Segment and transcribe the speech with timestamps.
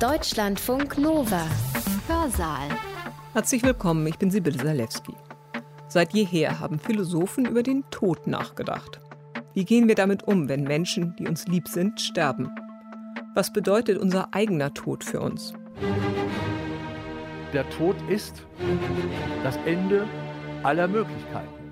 [0.00, 1.46] Deutschlandfunk Nova.
[2.08, 2.68] Hörsaal.
[3.32, 5.14] Herzlich willkommen, ich bin Sibylle Salewski.
[5.86, 9.00] Seit jeher haben Philosophen über den Tod nachgedacht.
[9.54, 12.50] Wie gehen wir damit um, wenn Menschen, die uns lieb sind, sterben?
[13.34, 15.54] Was bedeutet unser eigener Tod für uns?
[17.52, 18.42] Der Tod ist
[19.44, 20.08] das Ende
[20.64, 21.63] aller Möglichkeiten.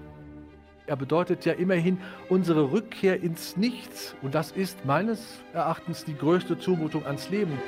[0.93, 4.15] Er bedeutet ja immerhin unsere Rückkehr ins Nichts.
[4.21, 7.59] Und das ist meines Erachtens die größte Zumutung ans Leben.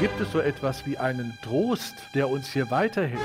[0.00, 3.20] Gibt es so etwas wie einen Trost, der uns hier weiterhilft?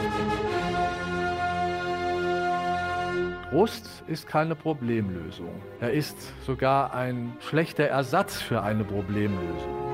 [3.51, 5.61] Trost ist keine Problemlösung.
[5.79, 6.17] Er ist
[6.47, 9.92] sogar ein schlechter Ersatz für eine Problemlösung.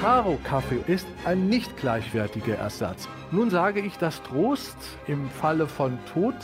[0.00, 3.08] Karo-Kaffee ist ein nicht gleichwertiger Ersatz.
[3.32, 6.34] Nun sage ich, dass Trost im Falle von Tod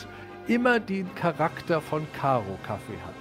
[0.47, 3.13] immer den Charakter von Karo-Kaffee hat.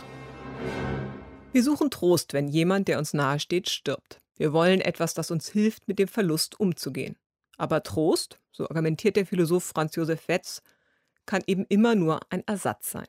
[1.52, 4.20] Wir suchen Trost, wenn jemand, der uns nahesteht, stirbt.
[4.38, 7.16] Wir wollen etwas, das uns hilft, mit dem Verlust umzugehen.
[7.58, 10.62] Aber Trost, so argumentiert der Philosoph Franz Josef Wetz,
[11.26, 13.06] kann eben immer nur ein Ersatz sein.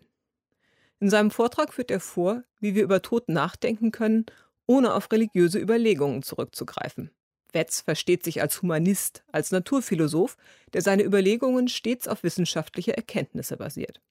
[0.99, 4.25] In seinem Vortrag führt er vor, wie wir über Tod nachdenken können,
[4.65, 7.11] ohne auf religiöse Überlegungen zurückzugreifen.
[7.51, 10.37] Wetz versteht sich als Humanist, als Naturphilosoph,
[10.73, 14.01] der seine Überlegungen stets auf wissenschaftliche Erkenntnisse basiert.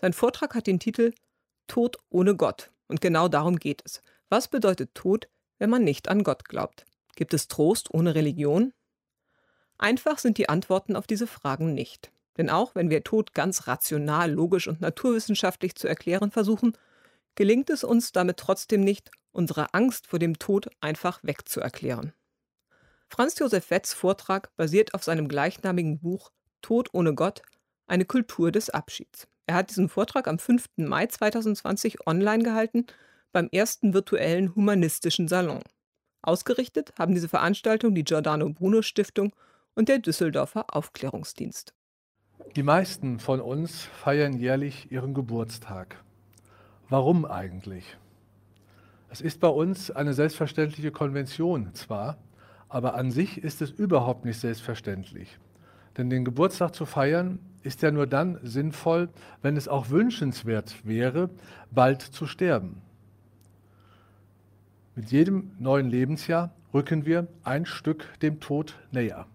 [0.00, 1.12] Sein Vortrag hat den Titel
[1.66, 2.70] Tod ohne Gott.
[2.88, 4.02] Und genau darum geht es.
[4.28, 6.84] Was bedeutet Tod, wenn man nicht an Gott glaubt?
[7.14, 8.72] Gibt es Trost ohne Religion?
[9.78, 12.10] Einfach sind die Antworten auf diese Fragen nicht.
[12.36, 16.76] Denn auch wenn wir Tod ganz rational, logisch und naturwissenschaftlich zu erklären versuchen,
[17.34, 22.12] gelingt es uns damit trotzdem nicht, unsere Angst vor dem Tod einfach wegzuerklären.
[23.08, 26.30] Franz Josef Wetz Vortrag basiert auf seinem gleichnamigen Buch
[26.62, 27.42] Tod ohne Gott,
[27.86, 29.26] eine Kultur des Abschieds.
[29.46, 30.66] Er hat diesen Vortrag am 5.
[30.76, 32.86] Mai 2020 online gehalten
[33.32, 35.62] beim ersten virtuellen humanistischen Salon.
[36.22, 39.34] Ausgerichtet haben diese Veranstaltung die Giordano Bruno Stiftung
[39.74, 41.74] und der Düsseldorfer Aufklärungsdienst.
[42.56, 46.02] Die meisten von uns feiern jährlich ihren Geburtstag.
[46.88, 47.96] Warum eigentlich?
[49.12, 52.16] Es ist bei uns eine selbstverständliche Konvention zwar,
[52.68, 55.36] aber an sich ist es überhaupt nicht selbstverständlich.
[55.96, 59.08] Denn den Geburtstag zu feiern ist ja nur dann sinnvoll,
[59.42, 61.28] wenn es auch wünschenswert wäre,
[61.72, 62.82] bald zu sterben.
[64.94, 69.26] Mit jedem neuen Lebensjahr rücken wir ein Stück dem Tod näher.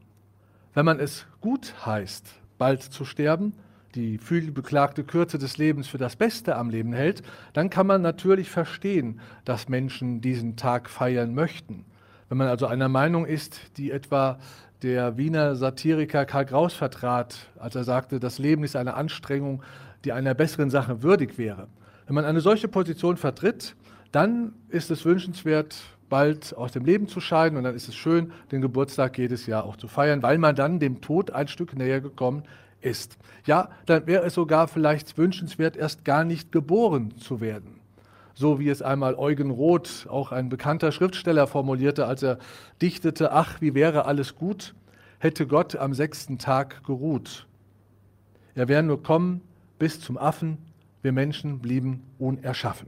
[0.74, 3.54] Wenn man es gut heißt, bald zu sterben,
[3.96, 7.24] die vielbeklagte Kürze des Lebens für das Beste am Leben hält,
[7.54, 11.86] dann kann man natürlich verstehen, dass Menschen diesen Tag feiern möchten.
[12.30, 14.40] Wenn man also einer Meinung ist, die etwa
[14.82, 19.64] der Wiener Satiriker Karl Kraus vertrat, als er sagte, das Leben ist eine Anstrengung,
[20.04, 21.68] die einer besseren Sache würdig wäre.
[22.06, 23.76] Wenn man eine solche Position vertritt,
[24.12, 25.76] dann ist es wünschenswert,
[26.10, 29.64] bald aus dem Leben zu scheiden und dann ist es schön, den Geburtstag jedes Jahr
[29.64, 32.44] auch zu feiern, weil man dann dem Tod ein Stück näher gekommen
[32.82, 33.18] ist.
[33.46, 37.80] Ja, dann wäre es sogar vielleicht wünschenswert, erst gar nicht geboren zu werden.
[38.34, 42.38] So wie es einmal Eugen Roth, auch ein bekannter Schriftsteller, formulierte, als er
[42.82, 44.76] dichtete, ach, wie wäre alles gut,
[45.20, 47.48] hätte Gott am sechsten Tag geruht.
[48.56, 49.42] Er wäre nur kommen
[49.80, 50.58] bis zum Affen,
[51.02, 52.88] wir Menschen blieben unerschaffen.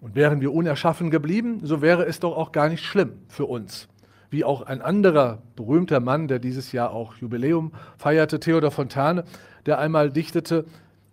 [0.00, 3.88] Und wären wir unerschaffen geblieben, so wäre es doch auch gar nicht schlimm für uns
[4.34, 9.24] wie auch ein anderer berühmter Mann, der dieses Jahr auch Jubiläum feierte, Theodor Fontane,
[9.64, 10.64] der einmal dichtete,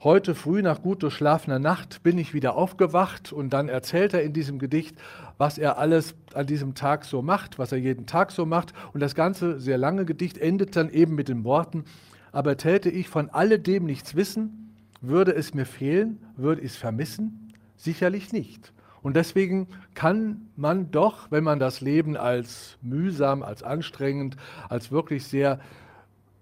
[0.03, 4.33] Heute früh nach gut durchschlafener Nacht bin ich wieder aufgewacht und dann erzählt er in
[4.33, 4.95] diesem Gedicht,
[5.37, 8.73] was er alles an diesem Tag so macht, was er jeden Tag so macht.
[8.93, 11.85] Und das ganze sehr lange Gedicht endet dann eben mit den Worten,
[12.31, 17.53] aber täte ich von alledem nichts wissen, würde es mir fehlen, würde ich es vermissen?
[17.77, 18.73] Sicherlich nicht.
[19.03, 24.38] Und deswegen kann man doch, wenn man das Leben als mühsam, als anstrengend,
[24.69, 25.59] als wirklich sehr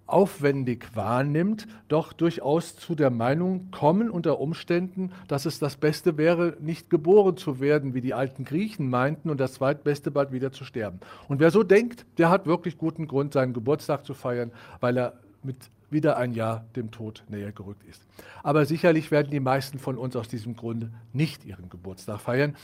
[0.09, 6.57] aufwendig wahrnimmt, doch durchaus zu der Meinung kommen unter Umständen, dass es das Beste wäre,
[6.59, 10.65] nicht geboren zu werden, wie die alten Griechen meinten, und das Zweitbeste bald wieder zu
[10.65, 10.99] sterben.
[11.27, 15.13] Und wer so denkt, der hat wirklich guten Grund, seinen Geburtstag zu feiern, weil er
[15.43, 15.57] mit
[15.91, 18.01] wieder ein Jahr dem Tod näher gerückt ist.
[18.43, 22.55] Aber sicherlich werden die meisten von uns aus diesem Grunde nicht ihren Geburtstag feiern,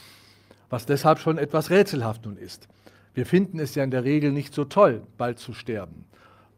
[0.70, 2.68] was deshalb schon etwas rätselhaft nun ist.
[3.14, 6.04] Wir finden es ja in der Regel nicht so toll, bald zu sterben.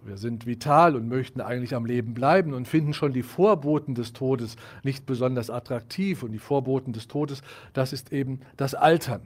[0.02, 4.12] Wir sind vital und möchten eigentlich am Leben bleiben und finden schon die Vorboten des
[4.12, 6.22] Todes nicht besonders attraktiv.
[6.22, 7.42] Und die Vorboten des Todes,
[7.72, 9.22] das ist eben das Altern.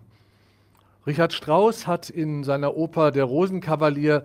[1.06, 4.24] Richard Strauss hat in seiner Oper Der Rosenkavalier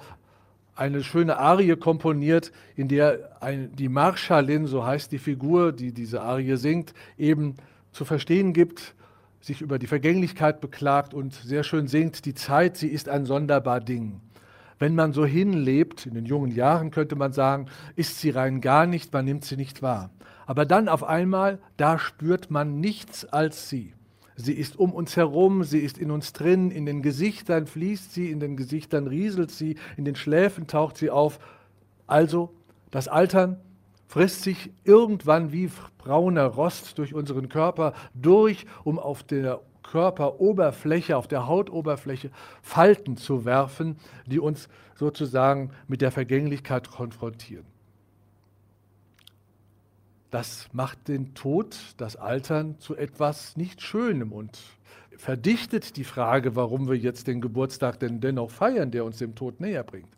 [0.77, 6.21] eine schöne Arie komponiert, in der ein, die Marschallin, so heißt die Figur, die diese
[6.21, 7.56] Arie singt, eben
[7.91, 8.95] zu verstehen gibt,
[9.41, 13.79] sich über die Vergänglichkeit beklagt und sehr schön singt, die Zeit, sie ist ein sonderbar
[13.79, 14.21] Ding.
[14.79, 18.85] Wenn man so hinlebt, in den jungen Jahren könnte man sagen, ist sie rein gar
[18.85, 20.12] nicht, man nimmt sie nicht wahr.
[20.45, 23.94] Aber dann auf einmal, da spürt man nichts als sie.
[24.39, 28.29] Sie ist um uns herum, sie ist in uns drin, in den Gesichtern fließt sie,
[28.29, 31.39] in den Gesichtern rieselt sie, in den Schläfen taucht sie auf.
[32.05, 32.53] Also
[32.91, 33.59] das Altern
[34.05, 41.27] frisst sich irgendwann wie brauner Rost durch unseren Körper durch, um auf der Körperoberfläche, auf
[41.27, 42.29] der Hautoberfläche
[42.61, 43.97] Falten zu werfen,
[44.27, 47.65] die uns sozusagen mit der Vergänglichkeit konfrontieren.
[50.29, 54.59] Das macht den Tod, das Altern zu etwas nicht Schönem und
[55.15, 59.59] verdichtet die Frage, warum wir jetzt den Geburtstag denn dennoch feiern, der uns dem Tod
[59.59, 60.09] näher bringt.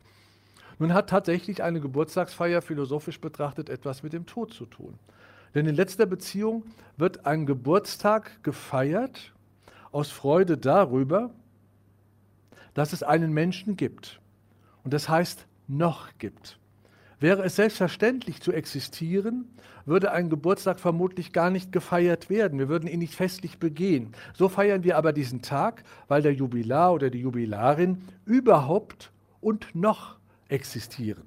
[0.79, 4.97] Nun hat tatsächlich eine Geburtstagsfeier philosophisch betrachtet etwas mit dem Tod zu tun.
[5.53, 6.63] Denn in letzter Beziehung
[6.97, 9.33] wird ein Geburtstag gefeiert
[9.91, 11.31] aus Freude darüber,
[12.73, 14.21] dass es einen Menschen gibt.
[14.83, 16.59] Und das heißt, noch gibt.
[17.19, 19.49] Wäre es selbstverständlich zu existieren,
[19.89, 22.59] würde ein Geburtstag vermutlich gar nicht gefeiert werden.
[22.59, 24.13] Wir würden ihn nicht festlich begehen.
[24.33, 30.17] So feiern wir aber diesen Tag, weil der Jubilar oder die Jubilarin überhaupt und noch
[30.47, 31.23] existieren.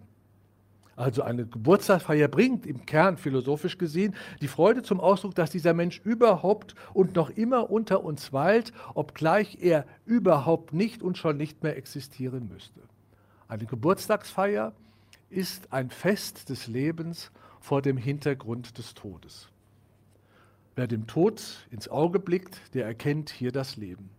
[0.94, 6.00] Also eine Geburtstagsfeier bringt im Kern philosophisch gesehen die Freude zum Ausdruck, dass dieser Mensch
[6.04, 11.76] überhaupt und noch immer unter uns weilt, obgleich er überhaupt nicht und schon nicht mehr
[11.76, 12.80] existieren müsste.
[13.48, 14.72] Eine Geburtstagsfeier
[15.30, 17.32] ist ein Fest des Lebens
[17.62, 19.48] vor dem Hintergrund des Todes.
[20.74, 24.10] Wer dem Tod ins Auge blickt, der erkennt hier das Leben.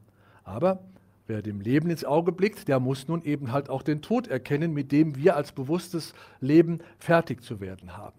[0.44, 0.84] Aber
[1.28, 4.74] wer dem Leben ins Auge blickt, der muss nun eben halt auch den Tod erkennen,
[4.74, 8.18] mit dem wir als bewusstes Leben fertig zu werden haben.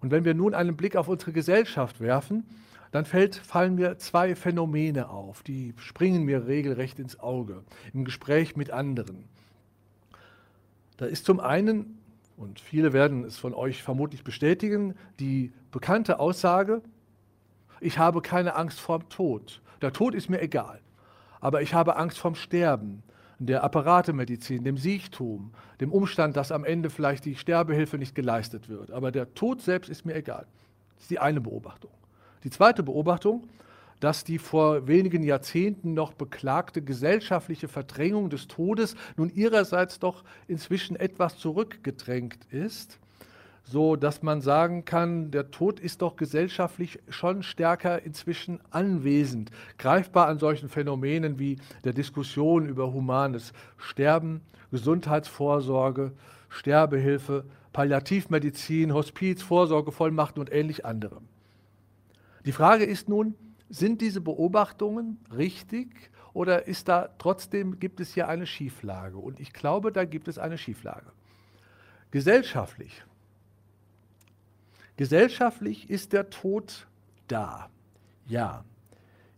[0.00, 2.44] Und wenn wir nun einen Blick auf unsere Gesellschaft werfen,
[2.90, 7.62] dann fällt, fallen mir zwei Phänomene auf, die springen mir regelrecht ins Auge
[7.92, 9.24] im Gespräch mit anderen.
[10.96, 11.97] Da ist zum einen
[12.38, 16.82] und viele werden es von euch vermutlich bestätigen, die bekannte Aussage,
[17.80, 19.60] ich habe keine Angst vorm Tod.
[19.82, 20.80] Der Tod ist mir egal,
[21.40, 23.02] aber ich habe Angst vorm Sterben,
[23.40, 28.90] der Apparatemedizin, dem Siechtum, dem Umstand, dass am Ende vielleicht die Sterbehilfe nicht geleistet wird.
[28.90, 30.46] Aber der Tod selbst ist mir egal.
[30.94, 31.90] Das ist die eine Beobachtung.
[32.44, 33.48] Die zweite Beobachtung,
[34.00, 40.96] dass die vor wenigen Jahrzehnten noch beklagte gesellschaftliche Verdrängung des Todes nun ihrerseits doch inzwischen
[40.96, 42.98] etwas zurückgedrängt ist,
[43.64, 50.28] so dass man sagen kann, der Tod ist doch gesellschaftlich schon stärker inzwischen anwesend, greifbar
[50.28, 54.40] an solchen Phänomenen wie der Diskussion über humanes Sterben,
[54.70, 56.12] Gesundheitsvorsorge,
[56.48, 61.28] Sterbehilfe, Palliativmedizin, Hospiz, Vorsorgevollmachten und ähnlich anderem.
[62.44, 63.34] Die Frage ist nun,
[63.68, 69.18] sind diese Beobachtungen richtig oder ist da trotzdem gibt es hier eine Schieflage?
[69.18, 71.12] Und ich glaube, da gibt es eine Schieflage.
[72.10, 73.04] Gesellschaftlich.
[74.96, 76.86] Gesellschaftlich ist der Tod
[77.28, 77.68] da.
[78.26, 78.64] Ja.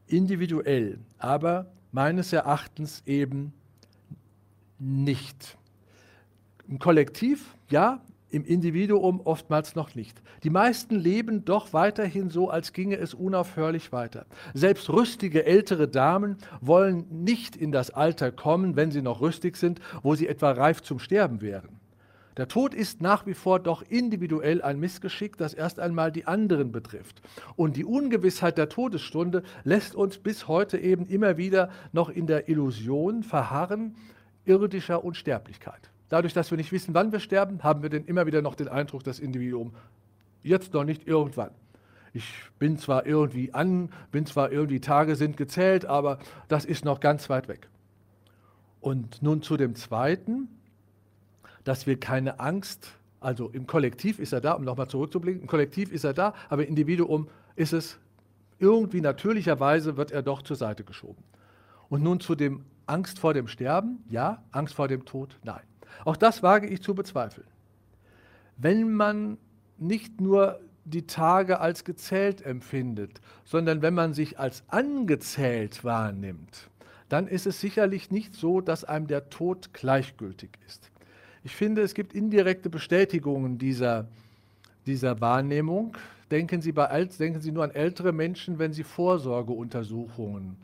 [0.07, 3.53] Individuell, aber meines Erachtens eben
[4.79, 5.57] nicht.
[6.67, 8.01] Im Kollektiv, ja,
[8.31, 10.23] im Individuum oftmals noch nicht.
[10.43, 14.27] Die meisten leben doch weiterhin so, als ginge es unaufhörlich weiter.
[14.55, 19.81] Selbst rüstige ältere Damen wollen nicht in das Alter kommen, wenn sie noch rüstig sind,
[20.03, 21.81] wo sie etwa reif zum Sterben wären.
[22.37, 26.73] Der Tod ist nach wie vor doch individuell ein Missgeschick, das erst einmal die anderen
[26.73, 27.21] betrifft.
[27.57, 32.49] Und die Ungewissheit der Todesstunde lässt uns bis heute eben immer wieder noch in der
[32.49, 33.97] Illusion verharren
[34.45, 35.91] irdischer Unsterblichkeit.
[36.11, 38.69] Dadurch, dass wir nicht wissen, wann wir sterben, haben wir dann immer wieder noch den
[38.69, 39.73] Eindruck, das Individuum
[40.43, 41.53] jetzt noch nicht irgendwann.
[42.13, 42.25] Ich
[42.59, 47.31] bin zwar irgendwie an, bin zwar irgendwie Tage sind gezählt, aber das ist noch ganz
[47.31, 47.69] weit weg.
[48.81, 50.49] Und nun zu dem Zweiten,
[51.63, 52.89] dass wir keine Angst,
[53.21, 56.65] also im Kollektiv ist er da, um nochmal zurückzublicken, im Kollektiv ist er da, aber
[56.65, 57.99] im Individuum ist es
[58.59, 61.23] irgendwie natürlicherweise, wird er doch zur Seite geschoben.
[61.89, 65.63] Und nun zu dem Angst vor dem Sterben, ja, Angst vor dem Tod, nein.
[66.05, 67.47] Auch das wage ich zu bezweifeln.
[68.57, 69.39] Wenn man
[69.79, 76.69] nicht nur die Tage als gezählt empfindet, sondern wenn man sich als angezählt wahrnimmt,
[77.09, 80.91] dann ist es sicherlich nicht so, dass einem der Tod gleichgültig ist.
[81.43, 84.07] Ich finde, es gibt indirekte Bestätigungen dieser,
[84.87, 85.97] dieser Wahrnehmung.
[86.31, 90.57] Denken Sie, bei, denken Sie nur an ältere Menschen, wenn sie Vorsorgeuntersuchungen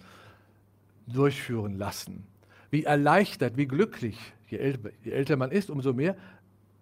[1.07, 2.27] durchführen lassen.
[2.71, 4.19] Wie erleichtert, wie glücklich
[4.49, 6.17] je älter, je älter man ist, umso mehr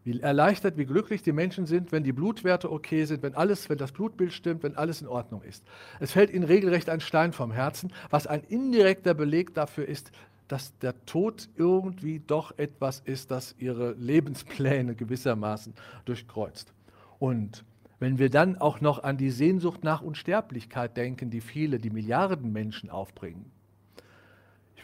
[0.05, 3.79] wie erleichtert, wie glücklich die Menschen sind, wenn die Blutwerte okay sind, wenn alles, wenn
[3.79, 5.65] das Blutbild stimmt, wenn alles in Ordnung ist.
[5.99, 10.13] Es fällt ihnen regelrecht ein Stein vom Herzen, was ein indirekter Beleg dafür ist,
[10.47, 15.73] dass der Tod irgendwie doch etwas ist, das ihre Lebenspläne gewissermaßen
[16.05, 16.75] durchkreuzt.
[17.19, 17.65] Und
[17.99, 22.53] wenn wir dann auch noch an die Sehnsucht nach Unsterblichkeit denken, die viele, die Milliarden
[22.53, 23.47] Menschen aufbringen,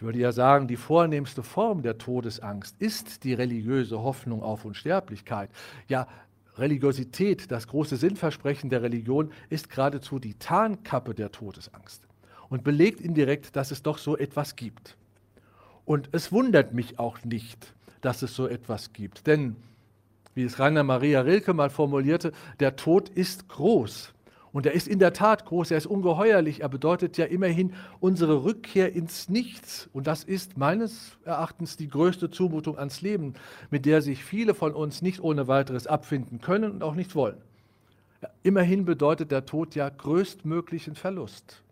[0.00, 5.50] ich würde ja sagen, die vornehmste Form der Todesangst ist die religiöse Hoffnung auf Unsterblichkeit.
[5.88, 6.08] Ja,
[6.56, 12.08] Religiosität, das große Sinnversprechen der Religion, ist geradezu die Tarnkappe der Todesangst
[12.48, 14.96] und belegt indirekt, dass es doch so etwas gibt.
[15.84, 19.54] Und es wundert mich auch nicht, dass es so etwas gibt, denn,
[20.34, 24.14] wie es Rainer Maria Rilke mal formulierte, der Tod ist groß.
[24.52, 28.44] Und er ist in der Tat groß, er ist ungeheuerlich, er bedeutet ja immerhin unsere
[28.44, 29.88] Rückkehr ins Nichts.
[29.92, 33.34] Und das ist meines Erachtens die größte Zumutung ans Leben,
[33.70, 37.40] mit der sich viele von uns nicht ohne weiteres abfinden können und auch nicht wollen.
[38.42, 41.62] Immerhin bedeutet der Tod ja größtmöglichen Verlust,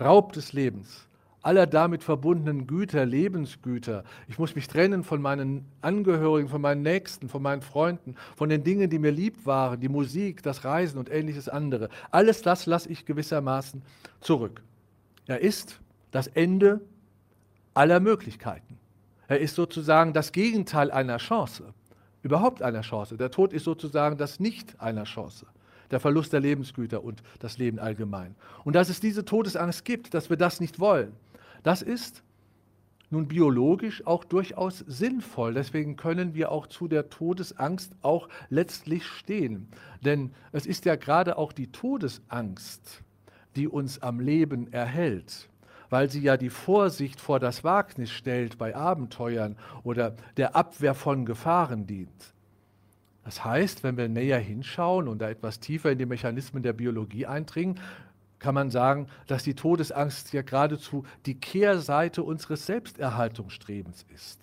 [0.00, 1.06] Raub des Lebens,
[1.44, 4.04] aller damit verbundenen Güter, Lebensgüter.
[4.28, 8.64] Ich muss mich trennen von meinen Angehörigen, von meinen Nächsten, von meinen Freunden, von den
[8.64, 11.90] Dingen, die mir lieb waren, die Musik, das Reisen und ähnliches andere.
[12.10, 13.82] Alles das lasse ich gewissermaßen
[14.20, 14.62] zurück.
[15.26, 16.80] Er ist das Ende
[17.74, 18.78] aller Möglichkeiten.
[19.28, 21.74] Er ist sozusagen das Gegenteil einer Chance,
[22.22, 23.16] überhaupt einer Chance.
[23.16, 25.46] Der Tod ist sozusagen das Nicht einer Chance
[25.90, 28.34] der Verlust der Lebensgüter und das Leben allgemein.
[28.64, 31.12] Und dass es diese Todesangst gibt, dass wir das nicht wollen,
[31.64, 32.22] das ist
[33.10, 35.54] nun biologisch auch durchaus sinnvoll.
[35.54, 39.68] Deswegen können wir auch zu der Todesangst auch letztlich stehen.
[40.04, 43.02] Denn es ist ja gerade auch die Todesangst,
[43.56, 45.48] die uns am Leben erhält,
[45.90, 51.24] weil sie ja die Vorsicht vor das Wagnis stellt bei Abenteuern oder der Abwehr von
[51.24, 52.34] Gefahren dient.
[53.24, 57.26] Das heißt, wenn wir näher hinschauen und da etwas tiefer in die Mechanismen der Biologie
[57.26, 57.80] eindringen,
[58.44, 64.38] kann man sagen, dass die Todesangst ja geradezu die Kehrseite unseres Selbsterhaltungsstrebens ist.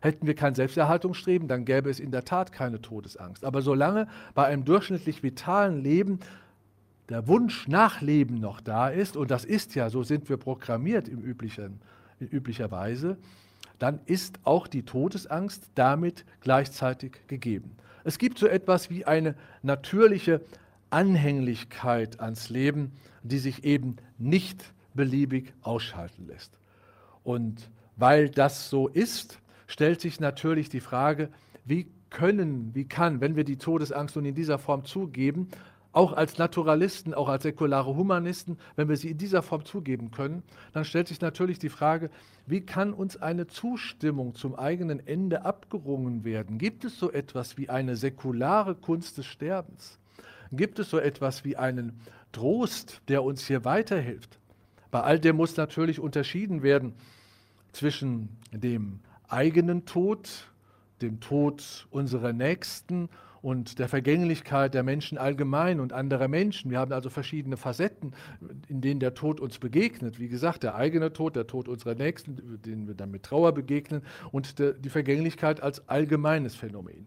[0.00, 3.46] Hätten wir kein Selbsterhaltungsstreben, dann gäbe es in der Tat keine Todesangst.
[3.46, 6.20] Aber solange bei einem durchschnittlich vitalen Leben
[7.08, 11.08] der Wunsch nach Leben noch da ist, und das ist ja, so sind wir programmiert
[11.08, 11.80] im üblichen,
[12.20, 13.16] in üblicher Weise,
[13.78, 17.76] dann ist auch die Todesangst damit gleichzeitig gegeben.
[18.04, 20.42] Es gibt so etwas wie eine natürliche
[20.90, 22.92] Anhänglichkeit ans Leben,
[23.28, 26.58] die sich eben nicht beliebig ausschalten lässt.
[27.22, 31.28] Und weil das so ist, stellt sich natürlich die Frage,
[31.64, 35.48] wie können, wie kann, wenn wir die Todesangst nun in dieser Form zugeben,
[35.92, 40.42] auch als Naturalisten, auch als säkulare Humanisten, wenn wir sie in dieser Form zugeben können,
[40.72, 42.10] dann stellt sich natürlich die Frage,
[42.46, 46.58] wie kann uns eine Zustimmung zum eigenen Ende abgerungen werden?
[46.58, 49.98] Gibt es so etwas wie eine säkulare Kunst des Sterbens?
[50.52, 52.00] Gibt es so etwas wie einen
[52.32, 54.38] Trost, der uns hier weiterhilft?
[54.90, 56.94] Bei all dem muss natürlich unterschieden werden
[57.72, 60.50] zwischen dem eigenen Tod,
[61.02, 63.08] dem Tod unserer Nächsten
[63.42, 66.70] und der Vergänglichkeit der Menschen allgemein und anderer Menschen.
[66.70, 68.14] Wir haben also verschiedene Facetten,
[68.68, 70.18] in denen der Tod uns begegnet.
[70.18, 74.02] Wie gesagt, der eigene Tod, der Tod unserer Nächsten, denen wir dann mit Trauer begegnen
[74.32, 77.06] und die Vergänglichkeit als allgemeines Phänomen.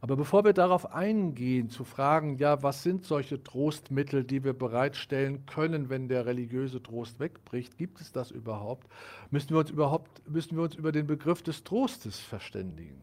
[0.00, 5.46] Aber bevor wir darauf eingehen, zu fragen, ja, was sind solche Trostmittel, die wir bereitstellen
[5.46, 8.86] können, wenn der religiöse Trost wegbricht, gibt es das überhaupt,
[9.30, 13.00] müssen wir uns überhaupt müssen wir uns über den Begriff des Trostes verständigen.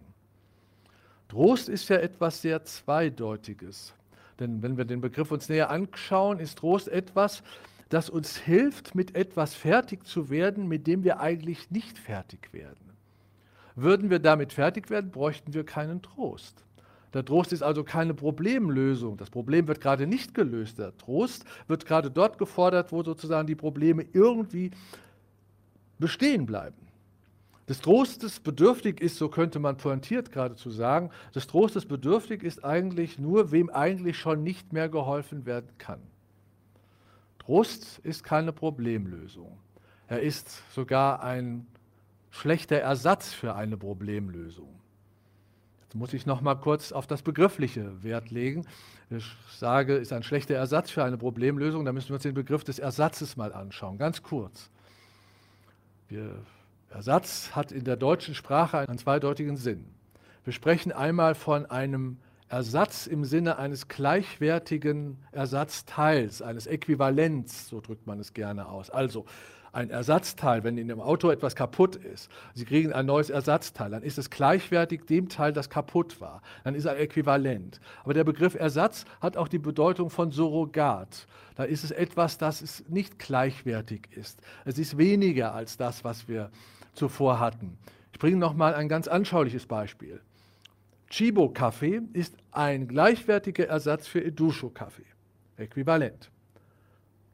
[1.30, 3.96] Trost ist ja etwas sehr zweideutiges.
[4.40, 7.44] Denn wenn wir den Begriff uns näher anschauen, ist Trost etwas,
[7.90, 12.94] das uns hilft, mit etwas fertig zu werden, mit dem wir eigentlich nicht fertig werden.
[13.76, 16.64] Würden wir damit fertig werden, bräuchten wir keinen Trost.
[17.14, 19.18] Der Trost ist also keine Problemlösung.
[19.18, 20.80] Das Problem wird gerade nicht gelöst.
[20.80, 24.72] Der Trost wird gerade dort gefordert, wo sozusagen die Probleme irgendwie
[26.00, 26.76] bestehen bleiben.
[27.70, 33.20] Des Trostes bedürftig ist, so könnte man pointiert geradezu sagen, des Trostes bedürftig ist eigentlich
[33.20, 36.02] nur, wem eigentlich schon nicht mehr geholfen werden kann.
[37.40, 39.58] Trost ist keine Problemlösung.
[40.08, 41.68] Er ist sogar ein
[42.32, 44.83] schlechter Ersatz für eine Problemlösung.
[45.94, 48.66] Jetzt muss ich noch mal kurz auf das Begriffliche Wert legen.
[49.12, 51.86] Ich sage, ist ein schlechter Ersatz für eine Problemlösung.
[51.86, 54.72] Da müssen wir uns den Begriff des Ersatzes mal anschauen, ganz kurz.
[56.08, 56.34] Wir,
[56.90, 59.86] Ersatz hat in der deutschen Sprache einen zweideutigen Sinn.
[60.44, 62.18] Wir sprechen einmal von einem
[62.50, 68.90] Ersatz im Sinne eines gleichwertigen Ersatzteils, eines Äquivalents, so drückt man es gerne aus.
[68.90, 69.26] Also
[69.74, 74.04] ein Ersatzteil, wenn in dem Auto etwas kaputt ist, Sie kriegen ein neues Ersatzteil, dann
[74.04, 76.42] ist es gleichwertig dem Teil, das kaputt war.
[76.64, 77.82] Dann ist er äquivalent.
[78.04, 81.28] Aber der Begriff Ersatz hat auch die Bedeutung von Surrogat.
[81.56, 84.42] Da ist es etwas, das nicht gleichwertig ist.
[84.64, 86.52] Es ist weniger als das, was wir
[86.94, 87.78] zuvor hatten.
[88.12, 90.22] Ich bringe noch mal ein ganz anschauliches Beispiel.
[91.10, 95.06] Chibo-Kaffee ist ein gleichwertiger Ersatz für Edusho-Kaffee.
[95.58, 96.30] Äquivalent.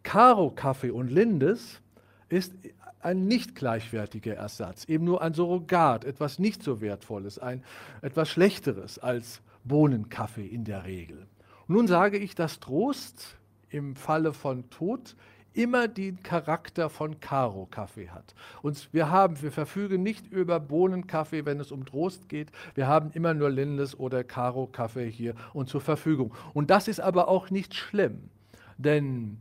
[0.03, 1.81] Karo-Kaffee und Lindes
[2.29, 2.53] ist
[3.01, 7.63] ein nicht gleichwertiger Ersatz, eben nur ein Surrogat, etwas nicht so Wertvolles, ein
[8.01, 11.27] etwas Schlechteres als Bohnenkaffee in der Regel.
[11.67, 13.37] nun sage ich, dass Trost
[13.69, 15.15] im Falle von Tod
[15.53, 18.35] immer den Charakter von Karo-Kaffee hat.
[18.61, 22.51] Und wir haben, wir verfügen nicht über Bohnenkaffee, wenn es um Trost geht.
[22.75, 26.33] Wir haben immer nur Lindes oder Karo-Kaffee hier und zur Verfügung.
[26.53, 28.29] Und das ist aber auch nicht schlimm,
[28.77, 29.37] denn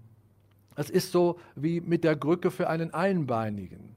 [0.79, 3.97] es ist so wie mit der Krücke für einen Einbeinigen.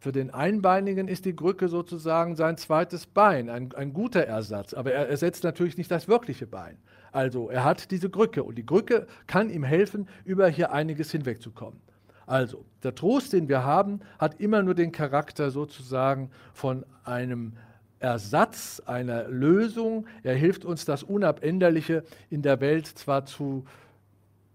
[0.00, 4.92] Für den Einbeinigen ist die Krücke sozusagen sein zweites Bein, ein, ein guter Ersatz, aber
[4.92, 6.78] er ersetzt natürlich nicht das wirkliche Bein.
[7.12, 11.80] Also er hat diese Krücke und die Krücke kann ihm helfen, über hier einiges hinwegzukommen.
[12.26, 17.52] Also der Trost, den wir haben, hat immer nur den Charakter sozusagen von einem
[17.98, 20.06] Ersatz, einer Lösung.
[20.22, 23.66] Er hilft uns, das Unabänderliche in der Welt zwar zu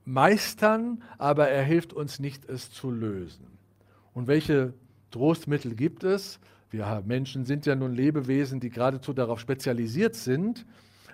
[0.09, 3.45] meistern, aber er hilft uns nicht, es zu lösen.
[4.13, 4.73] Und welche
[5.11, 6.39] Trostmittel gibt es?
[6.71, 10.65] Wir Menschen sind ja nun Lebewesen, die geradezu darauf spezialisiert sind,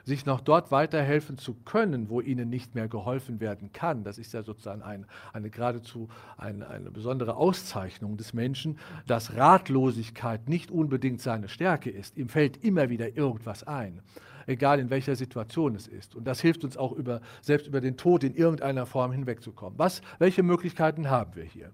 [0.04, 4.04] sich noch dort weiterhelfen zu können, wo ihnen nicht mehr geholfen werden kann.
[4.04, 10.48] Das ist ja sozusagen ein, eine geradezu eine, eine besondere Auszeichnung des Menschen, dass Ratlosigkeit
[10.48, 12.18] nicht unbedingt seine Stärke ist.
[12.18, 14.02] Ihm fällt immer wieder irgendwas ein
[14.48, 16.16] egal in welcher Situation es ist.
[16.16, 19.78] Und das hilft uns auch über, selbst über den Tod in irgendeiner Form hinwegzukommen.
[19.78, 21.72] Was, welche Möglichkeiten haben wir hier?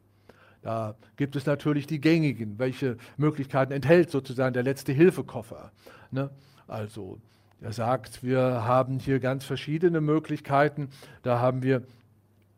[0.62, 2.60] Da gibt es natürlich die gängigen.
[2.60, 5.72] Welche Möglichkeiten enthält sozusagen der letzte Hilfekoffer?
[6.12, 6.30] Ne?
[6.68, 7.20] Also
[7.62, 10.90] er sagt, wir haben hier ganz verschiedene Möglichkeiten.
[11.24, 11.84] Da haben wir,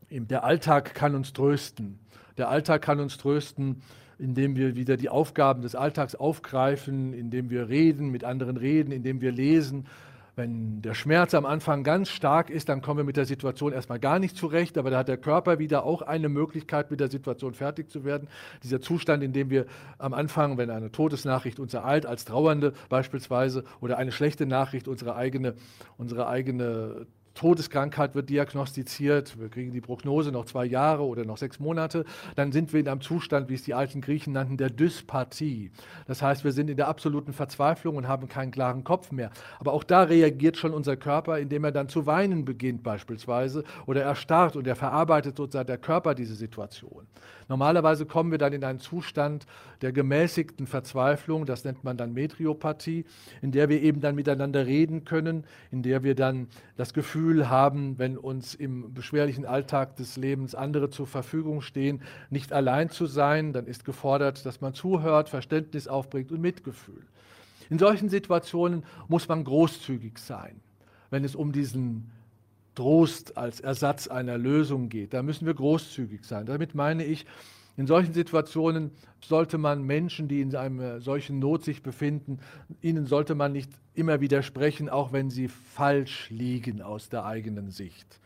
[0.09, 1.99] der Alltag kann uns trösten.
[2.37, 3.81] Der Alltag kann uns trösten,
[4.17, 9.21] indem wir wieder die Aufgaben des Alltags aufgreifen, indem wir reden, mit anderen reden, indem
[9.21, 9.85] wir lesen.
[10.35, 13.99] Wenn der Schmerz am Anfang ganz stark ist, dann kommen wir mit der Situation erstmal
[13.99, 17.53] gar nicht zurecht, aber da hat der Körper wieder auch eine Möglichkeit, mit der Situation
[17.53, 18.27] fertig zu werden.
[18.63, 19.67] Dieser Zustand, in dem wir
[19.99, 25.15] am Anfang, wenn eine Todesnachricht uns ereilt, als Trauernde beispielsweise, oder eine schlechte Nachricht, unsere
[25.15, 25.53] eigene,
[25.97, 31.59] unsere eigene Todeskrankheit wird diagnostiziert, wir kriegen die Prognose noch zwei Jahre oder noch sechs
[31.59, 35.71] Monate, dann sind wir in einem Zustand, wie es die alten Griechen nannten, der Dyspathie.
[36.05, 39.31] Das heißt, wir sind in der absoluten Verzweiflung und haben keinen klaren Kopf mehr.
[39.59, 44.03] Aber auch da reagiert schon unser Körper, indem er dann zu weinen beginnt beispielsweise oder
[44.03, 47.07] erstarrt und er verarbeitet sozusagen der Körper diese Situation.
[47.49, 49.45] Normalerweise kommen wir dann in einen Zustand
[49.81, 53.05] der gemäßigten Verzweiflung, das nennt man dann Metriopathie,
[53.41, 57.97] in der wir eben dann miteinander reden können, in der wir dann das Gefühl haben,
[57.99, 63.53] wenn uns im beschwerlichen Alltag des Lebens andere zur Verfügung stehen, nicht allein zu sein,
[63.53, 67.03] dann ist gefordert, dass man zuhört, Verständnis aufbringt und Mitgefühl.
[67.69, 70.59] In solchen Situationen muss man großzügig sein,
[71.09, 72.11] wenn es um diesen
[72.75, 75.13] Trost als Ersatz einer Lösung geht.
[75.13, 76.45] Da müssen wir großzügig sein.
[76.45, 77.25] Damit meine ich,
[77.75, 82.39] in solchen Situationen sollte man Menschen, die in einer solchen Not sich befinden,
[82.81, 88.19] ihnen sollte man nicht immer widersprechen, auch wenn sie falsch liegen aus der eigenen Sicht.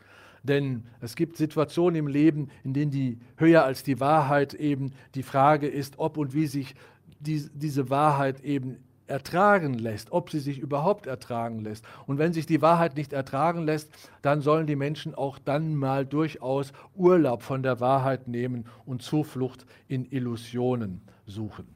[0.44, 5.24] Denn es gibt Situationen im Leben, in denen die höher als die Wahrheit eben die
[5.24, 6.76] Frage ist, ob und wie sich
[7.20, 11.86] die, diese Wahrheit eben ertragen lässt, ob sie sich überhaupt ertragen lässt.
[12.06, 13.90] Und wenn sich die Wahrheit nicht ertragen lässt,
[14.22, 19.66] dann sollen die Menschen auch dann mal durchaus Urlaub von der Wahrheit nehmen und Zuflucht
[19.88, 21.68] in Illusionen suchen.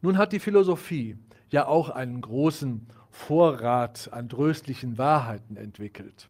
[0.00, 1.16] Nun hat die Philosophie
[1.50, 6.28] ja auch einen großen Vorrat an tröstlichen Wahrheiten entwickelt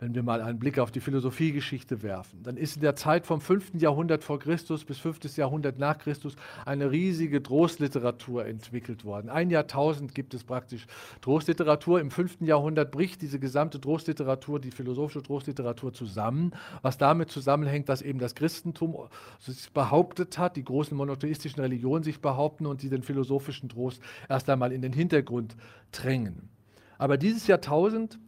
[0.00, 3.40] wenn wir mal einen Blick auf die Philosophiegeschichte werfen, dann ist in der Zeit vom
[3.40, 3.74] 5.
[3.74, 5.36] Jahrhundert vor Christus bis 5.
[5.36, 9.28] Jahrhundert nach Christus eine riesige Trostliteratur entwickelt worden.
[9.28, 10.86] Ein Jahrtausend gibt es praktisch
[11.20, 12.00] Trostliteratur.
[12.00, 12.40] Im 5.
[12.40, 18.34] Jahrhundert bricht diese gesamte Trostliteratur, die philosophische Trostliteratur zusammen, was damit zusammenhängt, dass eben das
[18.34, 18.96] Christentum
[19.38, 24.48] sich behauptet hat, die großen monotheistischen Religionen sich behaupten und sie den philosophischen Trost erst
[24.48, 25.56] einmal in den Hintergrund
[25.92, 26.48] drängen.
[26.96, 28.18] Aber dieses Jahrtausend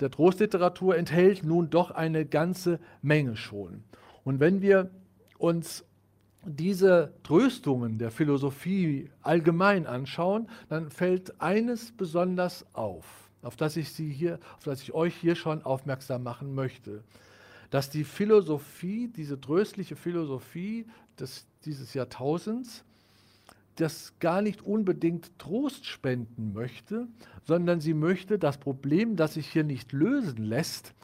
[0.00, 3.84] der Trostliteratur enthält nun doch eine ganze Menge schon.
[4.24, 4.90] Und wenn wir
[5.38, 5.84] uns
[6.44, 14.10] diese Tröstungen der Philosophie allgemein anschauen, dann fällt eines besonders auf, auf das ich, Sie
[14.10, 17.02] hier, auf das ich euch hier schon aufmerksam machen möchte.
[17.70, 20.86] dass die Philosophie, diese tröstliche Philosophie
[21.18, 22.84] des, dieses Jahrtausends,
[23.76, 27.08] das gar nicht unbedingt Trost spenden möchte,
[27.44, 30.94] sondern sie möchte das Problem, das sich hier nicht lösen lässt,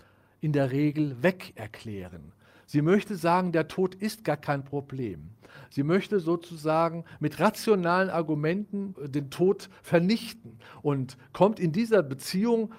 [0.40, 2.32] in der Regel weg erklären.
[2.66, 5.30] Sie möchte sagen, der Tod ist gar kein Problem.
[5.70, 12.72] Sie möchte sozusagen mit rationalen Argumenten den Tod vernichten und kommt in dieser Beziehung,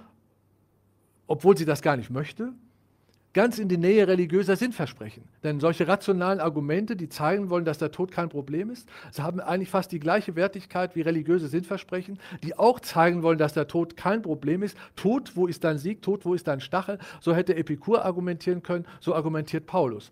[1.25, 2.53] obwohl sie das gar nicht möchte,
[3.37, 5.21] ganz in die Nähe religiöser Sinnversprechen.
[5.43, 9.39] Denn solche rationalen Argumente, die zeigen wollen, dass der Tod kein Problem ist, sie haben
[9.39, 13.95] eigentlich fast die gleiche Wertigkeit wie religiöse Sinnversprechen, die auch zeigen wollen, dass der Tod
[13.95, 14.75] kein Problem ist.
[14.95, 16.01] Tod, wo ist dein Sieg?
[16.01, 16.97] Tod, wo ist dein Stachel?
[17.21, 20.09] So hätte Epikur argumentieren können, so argumentiert Paulus.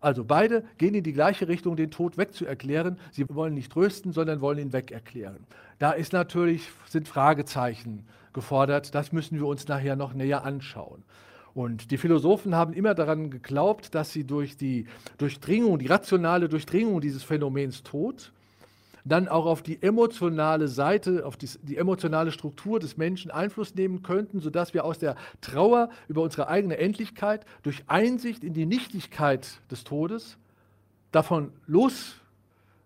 [0.00, 2.98] Also beide gehen in die gleiche Richtung, den Tod wegzuerklären.
[3.10, 5.44] Sie wollen nicht trösten, sondern wollen ihn wegerklären.
[5.78, 8.94] Da ist natürlich, sind Fragezeichen gefordert.
[8.94, 11.04] Das müssen wir uns nachher noch näher anschauen.
[11.54, 14.86] Und die Philosophen haben immer daran geglaubt, dass sie durch die
[15.18, 18.32] Durchdringung, die rationale Durchdringung dieses Phänomens Tod,
[19.04, 24.02] dann auch auf die emotionale Seite, auf die, die, emotionale Struktur des Menschen Einfluss nehmen
[24.02, 29.60] könnten, sodass wir aus der Trauer über unsere eigene Endlichkeit durch Einsicht in die Nichtigkeit
[29.70, 30.38] des Todes
[31.10, 32.14] davon los,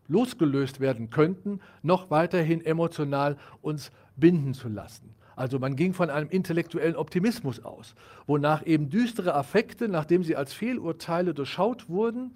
[0.08, 5.15] losgelöst werden könnten, noch weiterhin emotional uns binden zu lassen.
[5.36, 7.94] Also man ging von einem intellektuellen Optimismus aus,
[8.26, 12.34] wonach eben düstere Affekte, nachdem sie als Fehlurteile durchschaut wurden,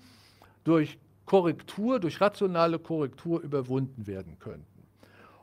[0.65, 4.67] durch Korrektur, durch rationale Korrektur überwunden werden könnten.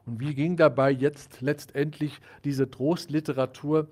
[0.05, 3.87] Und wie ging dabei jetzt letztendlich diese Trostliteratur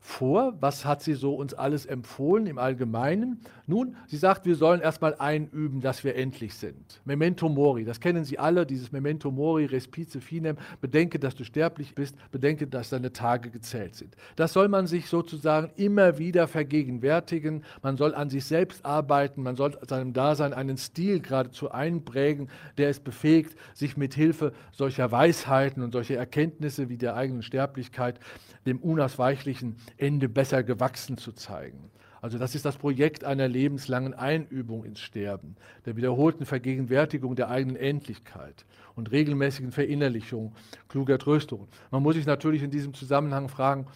[0.00, 0.54] vor?
[0.60, 3.40] Was hat sie so uns alles empfohlen im Allgemeinen?
[3.66, 7.00] Nun, sie sagt, wir sollen erstmal einüben, dass wir endlich sind.
[7.04, 11.94] Memento mori, das kennen Sie alle, dieses Memento mori, respice finem, bedenke, dass du sterblich
[11.94, 14.16] bist, bedenke, dass deine Tage gezählt sind.
[14.36, 17.62] Das soll man sich sozusagen immer wieder vergegenwärtigen.
[17.82, 22.88] Man soll an sich selbst arbeiten, man soll seinem Dasein einen Stil geradezu einprägen, der
[22.88, 28.18] es befähigt, sich mit Hilfe solcher Weisheiten und solcher Erkenntnisse wie der eigenen Sterblichkeit
[28.66, 31.90] dem unausweichlichen Ende besser gewachsen zu zeigen.
[32.22, 37.76] Also das ist das Projekt einer lebenslangen Einübung ins Sterben, der wiederholten Vergegenwärtigung der eigenen
[37.76, 40.52] Endlichkeit und regelmäßigen Verinnerlichung
[40.88, 41.68] kluger Tröstungen.
[41.90, 43.86] Man muss sich natürlich in diesem Zusammenhang fragen,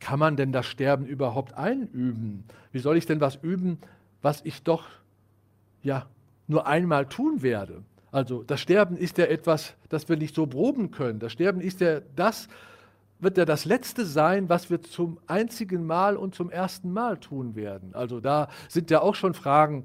[0.00, 2.44] kann man denn das Sterben überhaupt einüben?
[2.72, 3.78] Wie soll ich denn was üben,
[4.22, 4.86] was ich doch
[5.82, 6.06] ja
[6.46, 7.82] nur einmal tun werde?
[8.10, 11.18] Also das Sterben ist ja etwas, das wir nicht so proben können.
[11.18, 12.48] Das Sterben ist ja das,
[13.20, 17.56] wird ja das Letzte sein, was wir zum einzigen Mal und zum ersten Mal tun
[17.56, 17.94] werden.
[17.94, 19.84] Also da sind ja auch schon Fragen,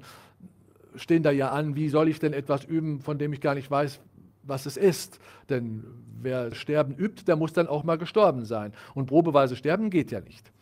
[0.96, 3.70] stehen da ja an, wie soll ich denn etwas üben, von dem ich gar nicht
[3.70, 4.00] weiß,
[4.44, 5.18] was es ist.
[5.48, 5.84] Denn
[6.20, 8.72] wer Sterben übt, der muss dann auch mal gestorben sein.
[8.94, 10.52] Und probeweise sterben geht ja nicht.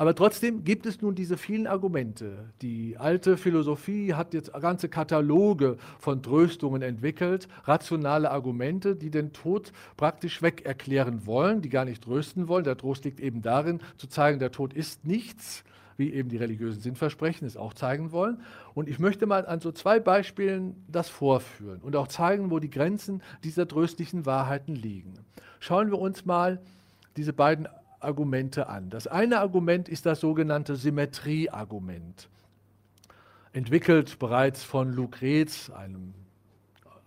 [0.00, 2.48] Aber trotzdem gibt es nun diese vielen Argumente.
[2.62, 9.72] Die alte Philosophie hat jetzt ganze Kataloge von Tröstungen entwickelt, rationale Argumente, die den Tod
[9.98, 12.64] praktisch weg erklären wollen, die gar nicht trösten wollen.
[12.64, 15.64] Der Trost liegt eben darin, zu zeigen, der Tod ist nichts,
[15.98, 18.40] wie eben die religiösen Sinnversprechen es auch zeigen wollen.
[18.72, 22.70] Und ich möchte mal an so zwei Beispielen das vorführen und auch zeigen, wo die
[22.70, 25.12] Grenzen dieser tröstlichen Wahrheiten liegen.
[25.58, 26.58] Schauen wir uns mal
[27.18, 27.68] diese beiden
[28.00, 28.90] Argumente an.
[28.90, 32.28] Das eine Argument ist das sogenannte Symmetrieargument,
[33.52, 36.14] entwickelt bereits von Lucrez, einem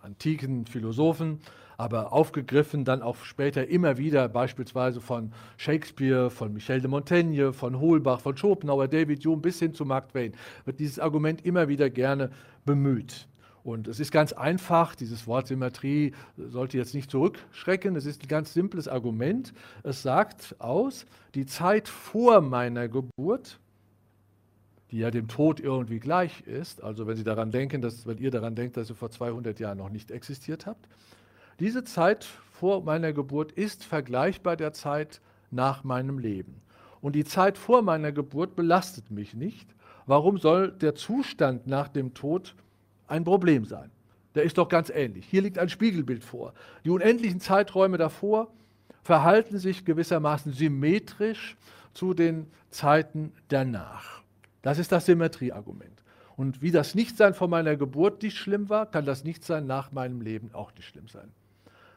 [0.02, 1.40] antiken Philosophen,
[1.78, 7.80] aber aufgegriffen dann auch später immer wieder, beispielsweise von Shakespeare, von Michel de Montaigne, von
[7.80, 10.34] Holbach, von Schopenhauer, David Hume bis hin zu Mark Twain,
[10.66, 12.30] wird dieses Argument immer wieder gerne
[12.66, 13.28] bemüht.
[13.64, 18.28] Und es ist ganz einfach, dieses Wort Symmetrie sollte jetzt nicht zurückschrecken, es ist ein
[18.28, 19.54] ganz simples Argument.
[19.84, 23.60] Es sagt aus, die Zeit vor meiner Geburt,
[24.92, 28.32] die ja dem Tod irgendwie gleich ist, also wenn Sie daran denken, dass, wenn ihr
[28.32, 30.88] daran denkt, dass ihr vor 200 Jahren noch nicht existiert habt,
[31.60, 35.22] diese Zeit vor meiner Geburt ist vergleichbar der Zeit
[35.52, 36.62] nach meinem Leben.
[37.00, 39.74] Und die Zeit vor meiner Geburt belastet mich nicht.
[40.06, 42.56] Warum soll der Zustand nach dem Tod
[43.14, 43.92] ein Problem sein.
[44.34, 45.28] Der ist doch ganz ähnlich.
[45.30, 46.54] Hier liegt ein Spiegelbild vor.
[46.84, 48.52] Die unendlichen Zeiträume davor
[49.04, 51.56] verhalten sich gewissermaßen symmetrisch
[51.94, 54.24] zu den Zeiten danach.
[54.64, 56.04] Das ist das Symmetrieargument.
[56.36, 60.22] Und wie das Nichtsein vor meiner Geburt nicht schlimm war, kann das Nichtsein nach meinem
[60.22, 61.30] Leben auch nicht schlimm sein.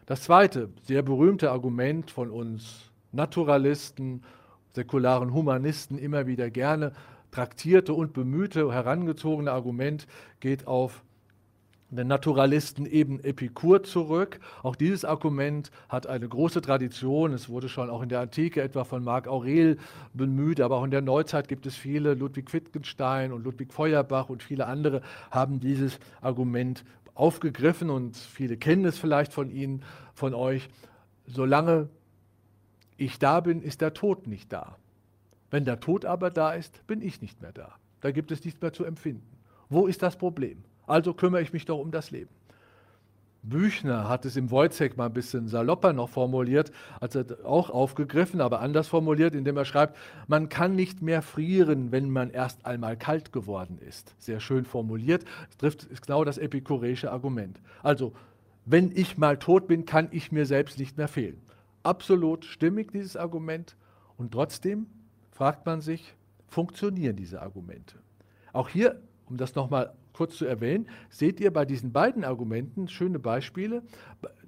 [0.05, 4.23] Das zweite, sehr berühmte Argument von uns Naturalisten,
[4.75, 6.93] säkularen Humanisten immer wieder gerne
[7.31, 10.07] traktierte und bemühte, herangezogene Argument
[10.41, 11.03] geht auf
[11.91, 14.41] den Naturalisten eben Epikur zurück.
[14.63, 17.33] Auch dieses Argument hat eine große Tradition.
[17.33, 19.79] Es wurde schon auch in der Antike etwa von Marc Aurel
[20.13, 22.15] bemüht, aber auch in der Neuzeit gibt es viele.
[22.15, 28.85] Ludwig Wittgenstein und Ludwig Feuerbach und viele andere haben dieses Argument aufgegriffen und viele kennen
[28.85, 30.69] es vielleicht von Ihnen, von euch.
[31.27, 31.89] Solange
[32.97, 34.77] ich da bin, ist der Tod nicht da.
[35.51, 37.75] Wenn der Tod aber da ist, bin ich nicht mehr da.
[38.01, 39.39] Da gibt es nichts mehr zu empfinden.
[39.69, 40.65] Wo ist das Problem?
[40.87, 42.31] Also kümmere ich mich doch um das Leben.
[43.49, 48.41] Büchner hat es im Wojciech mal ein bisschen salopper noch formuliert, als er auch aufgegriffen,
[48.41, 49.97] aber anders formuliert, indem er schreibt,
[50.27, 54.15] man kann nicht mehr frieren, wenn man erst einmal kalt geworden ist.
[54.19, 57.61] Sehr schön formuliert, das trifft genau das epikureische Argument.
[57.85, 58.13] Also,
[58.65, 61.41] wenn ich mal tot bin, kann ich mir selbst nicht mehr fehlen.
[61.85, 63.77] Absolut stimmig dieses Argument
[64.17, 64.87] und trotzdem
[65.31, 66.15] fragt man sich,
[66.49, 67.97] funktionieren diese Argumente?
[68.53, 73.19] Auch hier, um das nochmal kurz zu erwähnen, seht ihr bei diesen beiden Argumenten schöne
[73.19, 73.83] Beispiele,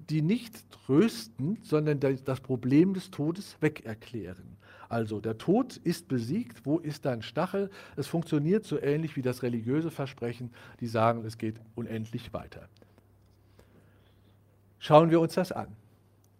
[0.09, 4.57] die nicht trösten, sondern das Problem des Todes wegerklären.
[4.89, 7.71] Also der Tod ist besiegt, wo ist dein Stachel?
[7.97, 10.51] Es funktioniert so ähnlich wie das religiöse Versprechen,
[10.81, 12.69] die sagen, es geht unendlich weiter.
[14.79, 15.69] Schauen wir uns das an,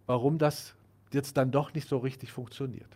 [0.07, 0.73] warum das
[1.11, 2.89] jetzt dann doch nicht so richtig funktioniert.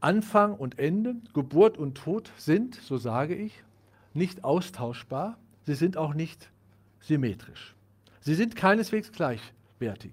[0.00, 3.62] Anfang und Ende, Geburt und Tod sind, so sage ich,
[4.14, 6.50] nicht austauschbar, sie sind auch nicht
[7.00, 7.74] symmetrisch.
[8.20, 10.12] Sie sind keineswegs gleichwertig.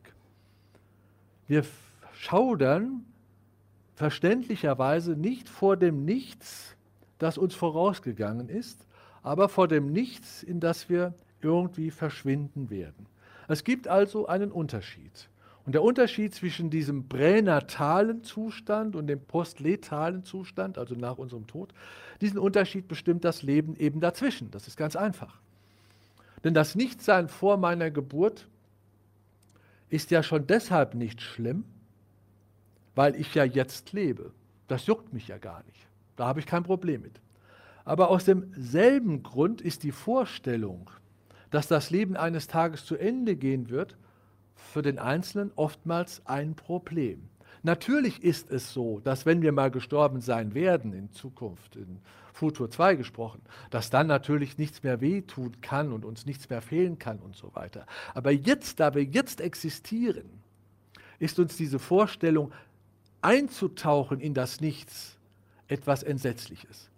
[1.47, 1.65] Wir
[2.13, 3.05] schaudern
[3.95, 6.75] verständlicherweise nicht vor dem Nichts,
[7.17, 8.85] das uns vorausgegangen ist,
[9.23, 13.07] aber vor dem Nichts, in das wir irgendwie verschwinden werden.
[13.47, 15.29] Es gibt also einen Unterschied.
[15.67, 21.73] Und der Unterschied zwischen diesem pränatalen Zustand und dem postletalen Zustand, also nach unserem Tod,
[22.21, 24.49] diesen Unterschied bestimmt das Leben eben dazwischen.
[24.49, 25.41] Das ist ganz einfach.
[26.45, 28.47] Denn das Nichtsein vor meiner Geburt
[29.89, 31.65] ist ja schon deshalb nicht schlimm,
[32.95, 34.31] weil ich ja jetzt lebe.
[34.69, 35.85] Das juckt mich ja gar nicht.
[36.15, 37.19] Da habe ich kein Problem mit.
[37.83, 40.89] Aber aus demselben Grund ist die Vorstellung,
[41.49, 43.97] dass das Leben eines Tages zu Ende gehen wird,
[44.57, 47.29] für den Einzelnen oftmals ein Problem.
[47.63, 51.99] Natürlich ist es so, dass wenn wir mal gestorben sein werden in Zukunft, in
[52.33, 53.41] Futur 2 gesprochen,
[53.71, 57.53] dass dann natürlich nichts mehr wehtun kann und uns nichts mehr fehlen kann und so
[57.55, 57.85] weiter.
[58.13, 60.29] Aber jetzt, da wir jetzt existieren,
[61.19, 62.51] ist uns diese Vorstellung
[63.21, 65.17] einzutauchen in das Nichts
[65.67, 66.89] etwas Entsetzliches.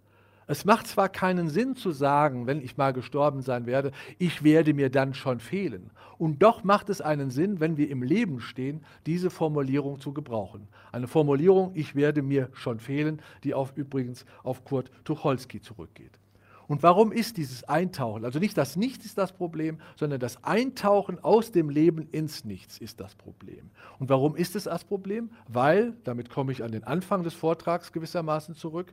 [0.50, 4.74] Es macht zwar keinen Sinn zu sagen, wenn ich mal gestorben sein werde, ich werde
[4.74, 5.92] mir dann schon fehlen.
[6.18, 10.66] Und doch macht es einen Sinn, wenn wir im Leben stehen, diese Formulierung zu gebrauchen.
[10.90, 16.18] Eine Formulierung, ich werde mir schon fehlen, die auf, übrigens auf Kurt Tucholsky zurückgeht.
[16.66, 21.18] Und warum ist dieses Eintauchen, also nicht das Nichts ist das Problem, sondern das Eintauchen
[21.22, 23.70] aus dem Leben ins Nichts ist das Problem.
[24.00, 25.30] Und warum ist es das Problem?
[25.46, 28.92] Weil, damit komme ich an den Anfang des Vortrags gewissermaßen zurück,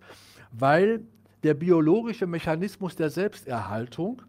[0.52, 1.04] weil
[1.43, 4.21] der biologische Mechanismus der Selbsterhaltung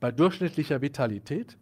[0.00, 1.56] bei durchschnittlicher Vitalität,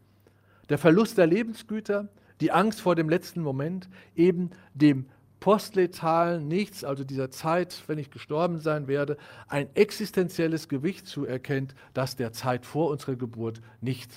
[0.69, 2.09] der Verlust der Lebensgüter,
[2.41, 5.07] die Angst vor dem letzten Moment, eben dem
[5.41, 12.17] postletalen Nichts, also dieser Zeit, wenn ich gestorben sein werde, ein existenzielles Gewicht zuerkennt, das
[12.17, 14.11] der Zeit vor unserer Geburt nicht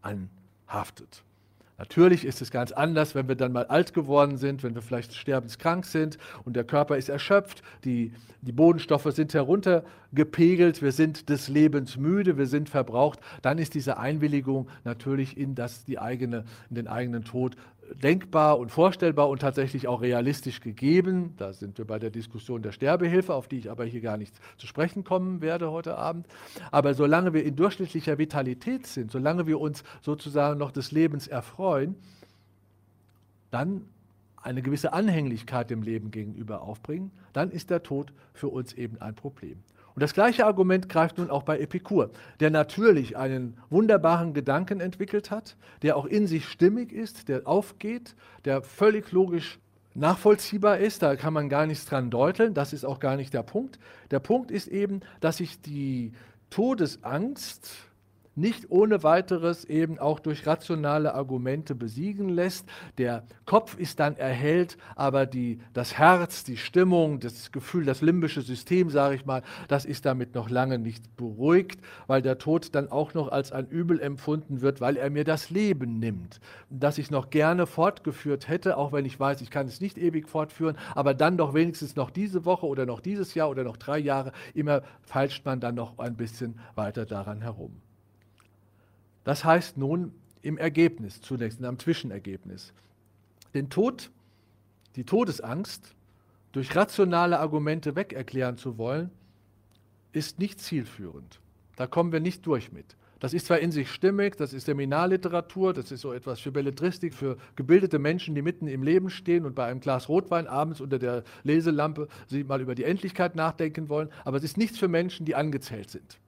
[0.00, 1.22] anhaftet.
[1.80, 5.14] Natürlich ist es ganz anders, wenn wir dann mal alt geworden sind, wenn wir vielleicht
[5.14, 8.12] sterbenskrank sind und der Körper ist erschöpft, die,
[8.42, 13.96] die Bodenstoffe sind heruntergepegelt, wir sind des Lebens müde, wir sind verbraucht, dann ist diese
[13.96, 17.56] Einwilligung natürlich in, das, die eigene, in den eigenen Tod
[17.94, 21.34] denkbar und vorstellbar und tatsächlich auch realistisch gegeben.
[21.36, 24.34] Da sind wir bei der Diskussion der Sterbehilfe, auf die ich aber hier gar nicht
[24.58, 26.26] zu sprechen kommen werde heute Abend.
[26.70, 31.96] Aber solange wir in durchschnittlicher Vitalität sind, solange wir uns sozusagen noch des Lebens erfreuen,
[33.50, 33.86] dann
[34.42, 39.14] eine gewisse Anhänglichkeit dem Leben gegenüber aufbringen, dann ist der Tod für uns eben ein
[39.14, 39.62] Problem.
[40.00, 42.08] Und das gleiche Argument greift nun auch bei Epikur,
[42.40, 48.16] der natürlich einen wunderbaren Gedanken entwickelt hat, der auch in sich stimmig ist, der aufgeht,
[48.46, 49.58] der völlig logisch
[49.92, 53.42] nachvollziehbar ist, da kann man gar nichts dran deuteln, das ist auch gar nicht der
[53.42, 53.78] Punkt.
[54.10, 56.12] Der Punkt ist eben, dass sich die
[56.48, 57.70] Todesangst
[58.40, 62.66] nicht ohne weiteres eben auch durch rationale Argumente besiegen lässt.
[62.98, 68.42] Der Kopf ist dann erhellt, aber die, das Herz, die Stimmung, das Gefühl, das limbische
[68.42, 72.90] System, sage ich mal, das ist damit noch lange nicht beruhigt, weil der Tod dann
[72.90, 77.10] auch noch als ein Übel empfunden wird, weil er mir das Leben nimmt, das ich
[77.10, 81.14] noch gerne fortgeführt hätte, auch wenn ich weiß, ich kann es nicht ewig fortführen, aber
[81.14, 84.82] dann doch wenigstens noch diese Woche oder noch dieses Jahr oder noch drei Jahre, immer
[85.02, 87.80] feilscht man dann noch ein bisschen weiter daran herum.
[89.24, 92.72] Das heißt nun im Ergebnis zunächst, in einem Zwischenergebnis.
[93.54, 94.10] Den Tod,
[94.96, 95.94] die Todesangst
[96.52, 99.10] durch rationale Argumente wegerklären zu wollen,
[100.12, 101.40] ist nicht zielführend.
[101.76, 102.96] Da kommen wir nicht durch mit.
[103.20, 107.12] Das ist zwar in sich stimmig, das ist Seminarliteratur, das ist so etwas für Belletristik,
[107.12, 110.98] für gebildete Menschen, die mitten im Leben stehen und bei einem Glas Rotwein abends unter
[110.98, 115.26] der Leselampe sie mal über die Endlichkeit nachdenken wollen, aber es ist nichts für Menschen,
[115.26, 116.18] die angezählt sind.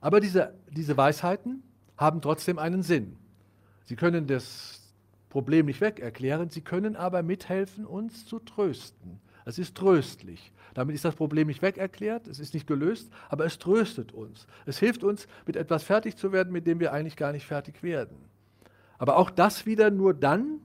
[0.00, 1.64] Aber diese, diese Weisheiten
[1.96, 3.16] haben trotzdem einen Sinn.
[3.84, 4.80] Sie können das
[5.28, 9.20] Problem nicht weg erklären, sie können aber mithelfen, uns zu trösten.
[9.44, 10.52] Es ist tröstlich.
[10.74, 14.46] Damit ist das Problem nicht weg erklärt, es ist nicht gelöst, aber es tröstet uns.
[14.66, 17.82] Es hilft uns, mit etwas fertig zu werden, mit dem wir eigentlich gar nicht fertig
[17.82, 18.16] werden.
[18.98, 20.60] Aber auch das wieder nur dann,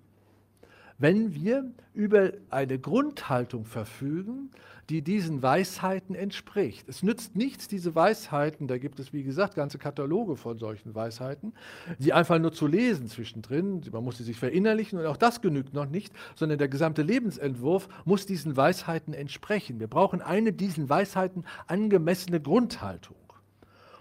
[0.98, 4.50] wenn wir über eine Grundhaltung verfügen,
[4.90, 6.88] die diesen Weisheiten entspricht.
[6.88, 11.54] Es nützt nichts, diese Weisheiten, da gibt es wie gesagt ganze Kataloge von solchen Weisheiten,
[12.00, 15.74] sie einfach nur zu lesen zwischendrin, man muss sie sich verinnerlichen und auch das genügt
[15.74, 19.80] noch nicht, sondern der gesamte Lebensentwurf muss diesen Weisheiten entsprechen.
[19.80, 23.18] Wir brauchen eine diesen Weisheiten angemessene Grundhaltung.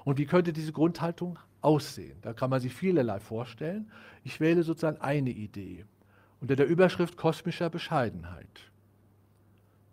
[0.05, 2.17] Und wie könnte diese Grundhaltung aussehen?
[2.23, 3.91] Da kann man sich vielerlei vorstellen.
[4.23, 5.85] Ich wähle sozusagen eine Idee
[6.41, 8.47] unter der Überschrift kosmischer Bescheidenheit.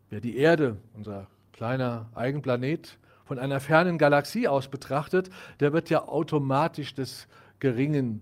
[0.09, 5.29] Wer die Erde, unser kleiner Eigenplanet, von einer fernen Galaxie aus betrachtet,
[5.59, 7.27] der wird ja automatisch des
[7.59, 8.21] geringen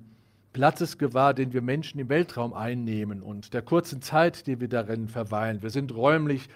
[0.53, 5.07] Platzes gewahr, den wir Menschen im Weltraum einnehmen und der kurzen Zeit, die wir darin
[5.07, 5.63] verweilen.
[5.63, 6.49] Wir sind räumlich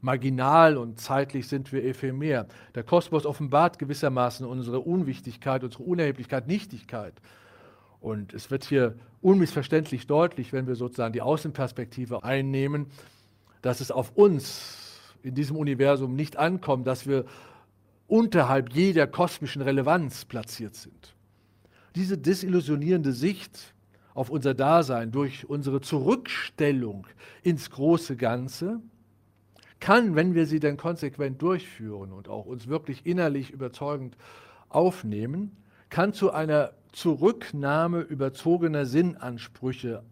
[0.00, 2.46] marginal und zeitlich sind wir ephemer.
[2.74, 7.14] Der Kosmos offenbart gewissermaßen unsere Unwichtigkeit, unsere Unerheblichkeit, Nichtigkeit.
[8.04, 12.88] Und es wird hier unmissverständlich deutlich, wenn wir sozusagen die Außenperspektive einnehmen,
[13.62, 17.24] dass es auf uns in diesem Universum nicht ankommt, dass wir
[18.06, 21.14] unterhalb jeder kosmischen Relevanz platziert sind.
[21.94, 23.72] Diese desillusionierende Sicht
[24.12, 27.06] auf unser Dasein durch unsere Zurückstellung
[27.42, 28.82] ins große Ganze
[29.80, 34.14] kann, wenn wir sie dann konsequent durchführen und auch uns wirklich innerlich überzeugend
[34.68, 35.56] aufnehmen,
[35.88, 40.02] kann zu einer Zurücknahme überzogener Sinnansprüche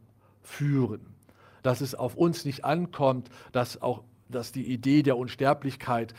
[0.42, 1.14] führen.
[1.62, 6.14] Dass es auf uns nicht ankommt, dass auch dass die Idee der Unsterblichkeit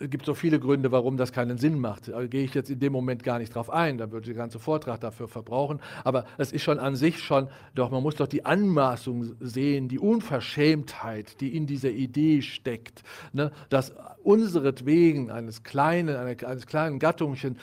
[0.00, 2.08] es gibt so viele Gründe, warum das keinen Sinn macht.
[2.08, 4.38] Da gehe ich jetzt in dem Moment gar nicht drauf ein, da würde ich den
[4.38, 5.78] ganzen Vortrag dafür verbrauchen.
[6.04, 9.98] Aber es ist schon an sich schon, doch man muss doch die Anmaßung sehen, die
[9.98, 13.02] Unverschämtheit, die in dieser Idee steckt,
[13.34, 13.52] ne?
[13.68, 17.58] dass unseretwegen eines kleinen, eines kleinen Gattungchens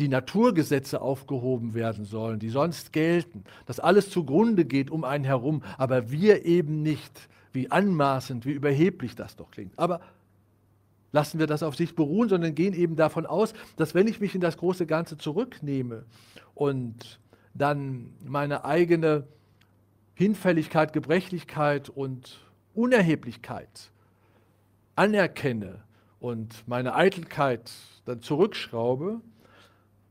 [0.00, 5.62] die Naturgesetze aufgehoben werden sollen, die sonst gelten, dass alles zugrunde geht um einen herum,
[5.78, 7.28] aber wir eben nicht.
[7.52, 9.78] Wie anmaßend, wie überheblich das doch klingt.
[9.78, 10.00] Aber
[11.14, 14.34] lassen wir das auf sich beruhen, sondern gehen eben davon aus, dass wenn ich mich
[14.34, 16.06] in das große Ganze zurücknehme
[16.54, 17.20] und
[17.54, 19.28] dann meine eigene
[20.14, 22.40] Hinfälligkeit, Gebrechlichkeit und
[22.74, 23.92] Unerheblichkeit
[24.96, 25.84] anerkenne
[26.18, 27.70] und meine Eitelkeit
[28.06, 29.20] dann zurückschraube,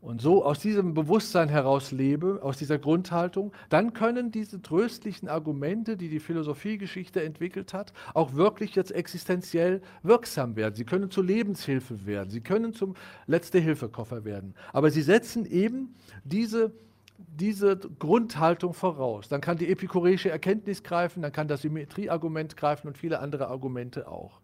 [0.03, 5.95] und so aus diesem Bewusstsein heraus lebe, aus dieser Grundhaltung, dann können diese tröstlichen Argumente,
[5.95, 10.75] die die Philosophiegeschichte entwickelt hat, auch wirklich jetzt existenziell wirksam werden.
[10.75, 12.95] Sie können zur Lebenshilfe werden, sie können zum
[13.27, 14.55] Letzte-Hilfe-Koffer werden.
[14.73, 16.73] Aber sie setzen eben diese,
[17.17, 19.29] diese Grundhaltung voraus.
[19.29, 24.09] Dann kann die epikureische Erkenntnis greifen, dann kann das Symmetrieargument greifen und viele andere Argumente
[24.09, 24.41] auch.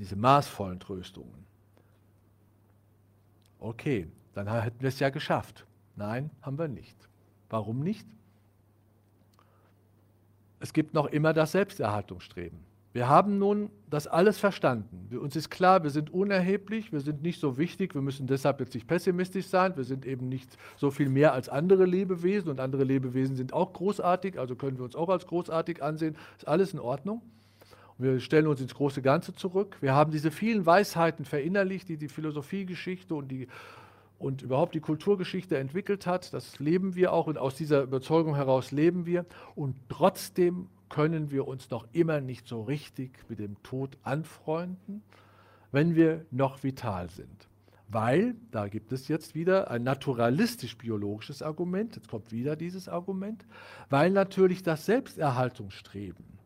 [0.00, 1.47] Diese maßvollen Tröstungen.
[3.58, 5.66] Okay, dann hätten wir es ja geschafft.
[5.96, 6.96] Nein, haben wir nicht.
[7.50, 8.06] Warum nicht?
[10.60, 12.58] Es gibt noch immer das Selbsterhaltungsstreben.
[12.92, 15.14] Wir haben nun das alles verstanden.
[15.18, 18.74] Uns ist klar, wir sind unerheblich, wir sind nicht so wichtig, wir müssen deshalb jetzt
[18.74, 22.84] nicht pessimistisch sein, wir sind eben nicht so viel mehr als andere Lebewesen und andere
[22.84, 26.80] Lebewesen sind auch großartig, also können wir uns auch als großartig ansehen, ist alles in
[26.80, 27.22] Ordnung.
[27.98, 29.76] Wir stellen uns ins große Ganze zurück.
[29.80, 33.48] Wir haben diese vielen Weisheiten verinnerlicht, die die Philosophiegeschichte und, die,
[34.20, 36.32] und überhaupt die Kulturgeschichte entwickelt hat.
[36.32, 39.26] Das leben wir auch und aus dieser Überzeugung heraus leben wir.
[39.56, 45.02] Und trotzdem können wir uns noch immer nicht so richtig mit dem Tod anfreunden,
[45.72, 47.48] wenn wir noch vital sind.
[47.88, 53.44] Weil, da gibt es jetzt wieder ein naturalistisch-biologisches Argument, jetzt kommt wieder dieses Argument,
[53.90, 56.37] weil natürlich das Selbsterhaltungsstreben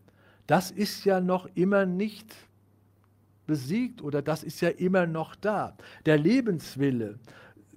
[0.46, 2.34] das ist ja noch immer nicht
[3.46, 5.76] besiegt oder das ist ja immer noch da.
[6.06, 7.18] Der Lebenswille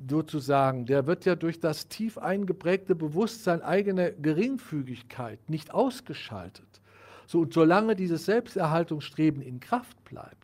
[0.09, 6.81] sozusagen, der wird ja durch das tief eingeprägte Bewusstsein eigener Geringfügigkeit nicht ausgeschaltet.
[7.27, 10.35] So, und solange dieses Selbsterhaltungsstreben in Kraft bleibt,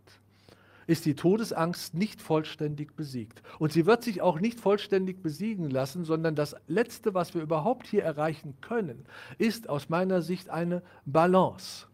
[0.88, 3.42] ist die Todesangst nicht vollständig besiegt.
[3.60, 7.88] Und sie wird sich auch nicht vollständig besiegen lassen, sondern das Letzte, was wir überhaupt
[7.88, 9.06] hier erreichen können,
[9.38, 11.88] ist aus meiner Sicht eine Balance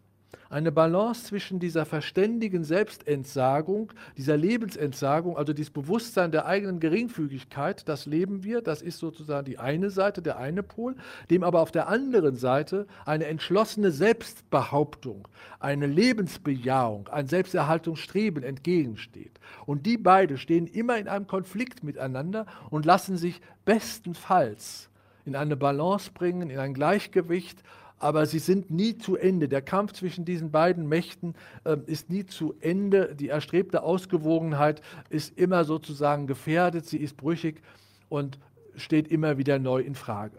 [0.50, 8.06] eine Balance zwischen dieser verständigen Selbstentsagung, dieser Lebensentsagung, also dieses Bewusstsein der eigenen Geringfügigkeit, das
[8.06, 10.96] leben wir, das ist sozusagen die eine Seite, der eine Pol,
[11.30, 15.28] dem aber auf der anderen Seite eine entschlossene Selbstbehauptung,
[15.60, 19.38] eine Lebensbejahung, ein Selbsterhaltungsstreben entgegensteht.
[19.66, 24.88] Und die beide stehen immer in einem Konflikt miteinander und lassen sich bestenfalls
[25.26, 27.62] in eine Balance bringen, in ein Gleichgewicht
[27.98, 29.48] aber sie sind nie zu Ende.
[29.48, 31.34] Der Kampf zwischen diesen beiden Mächten
[31.64, 33.14] äh, ist nie zu Ende.
[33.14, 34.80] Die erstrebte Ausgewogenheit
[35.10, 37.60] ist immer sozusagen gefährdet, sie ist brüchig
[38.08, 38.38] und
[38.76, 40.38] steht immer wieder neu in Frage.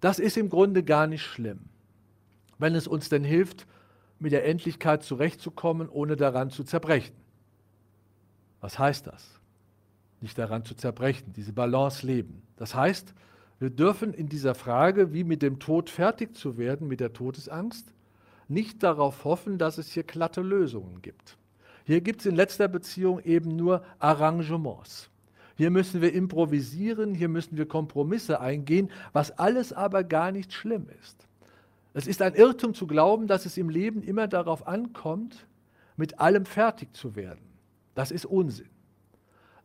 [0.00, 1.60] Das ist im Grunde gar nicht schlimm,
[2.58, 3.66] wenn es uns denn hilft,
[4.18, 7.16] mit der Endlichkeit zurechtzukommen, ohne daran zu zerbrechen.
[8.60, 9.40] Was heißt das?
[10.20, 12.42] Nicht daran zu zerbrechen, diese Balance leben.
[12.56, 13.14] Das heißt,
[13.60, 17.92] wir dürfen in dieser Frage, wie mit dem Tod fertig zu werden, mit der Todesangst,
[18.48, 21.36] nicht darauf hoffen, dass es hier glatte Lösungen gibt.
[21.84, 25.10] Hier gibt es in letzter Beziehung eben nur Arrangements.
[25.56, 30.86] Hier müssen wir improvisieren, hier müssen wir Kompromisse eingehen, was alles aber gar nicht schlimm
[31.02, 31.28] ist.
[31.92, 35.46] Es ist ein Irrtum zu glauben, dass es im Leben immer darauf ankommt,
[35.96, 37.44] mit allem fertig zu werden.
[37.94, 38.70] Das ist Unsinn.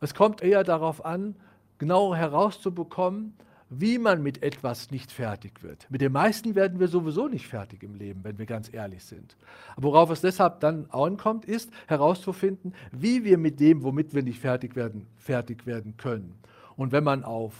[0.00, 1.34] Es kommt eher darauf an,
[1.78, 3.34] genau herauszubekommen,
[3.68, 5.86] wie man mit etwas nicht fertig wird.
[5.90, 9.36] Mit den meisten werden wir sowieso nicht fertig im Leben, wenn wir ganz ehrlich sind.
[9.74, 14.38] Aber worauf es deshalb dann ankommt, ist herauszufinden, wie wir mit dem, womit wir nicht
[14.38, 16.38] fertig werden, fertig werden können.
[16.76, 17.54] Und wenn man auf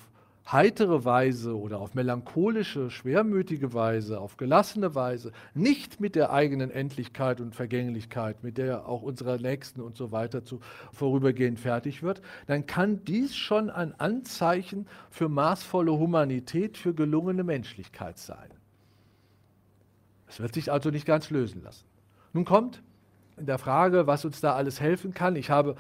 [0.50, 7.40] heitere Weise oder auf melancholische, schwermütige Weise, auf gelassene Weise, nicht mit der eigenen Endlichkeit
[7.40, 10.60] und Vergänglichkeit, mit der auch unserer Nächsten und so weiter zu
[10.92, 18.18] vorübergehend fertig wird, dann kann dies schon ein Anzeichen für maßvolle Humanität, für gelungene Menschlichkeit
[18.18, 18.50] sein.
[20.28, 21.86] Es wird sich also nicht ganz lösen lassen.
[22.32, 22.82] Nun kommt
[23.36, 25.36] in der Frage, was uns da alles helfen kann.
[25.36, 25.76] Ich habe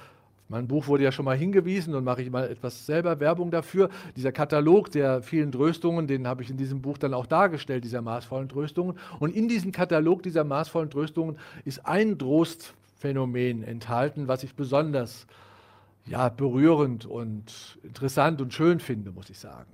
[0.48, 3.90] mein Buch wurde ja schon mal hingewiesen und mache ich mal etwas selber Werbung dafür.
[4.16, 8.00] Dieser Katalog der vielen Tröstungen, den habe ich in diesem Buch dann auch dargestellt, dieser
[8.00, 8.96] maßvollen Tröstungen.
[9.18, 15.26] Und in diesem Katalog dieser maßvollen Tröstungen ist ein Trostphänomen enthalten, was ich besonders
[16.06, 19.72] ja, berührend und interessant und schön finde, muss ich sagen.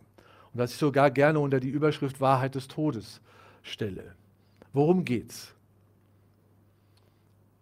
[0.54, 3.20] Und was ich sogar gerne unter die Überschrift Wahrheit des Todes
[3.62, 4.14] stelle.
[4.72, 5.54] Worum geht's?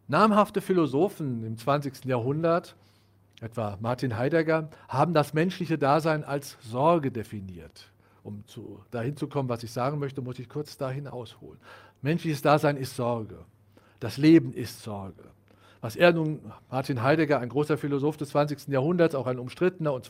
[0.07, 2.05] Namhafte Philosophen im 20.
[2.05, 2.77] Jahrhundert
[3.41, 7.91] etwa Martin Heidegger, haben das menschliche Dasein als Sorge definiert.
[8.23, 11.59] Um zu, dahin zu kommen, was ich sagen möchte, muss ich kurz dahin ausholen.
[12.03, 13.39] Menschliches Dasein ist Sorge.
[13.99, 15.25] Das Leben ist Sorge.
[15.81, 18.69] Was er nun, Martin Heidegger, ein großer Philosoph des 20.
[18.69, 20.05] Jahrhunderts, auch ein umstrittener und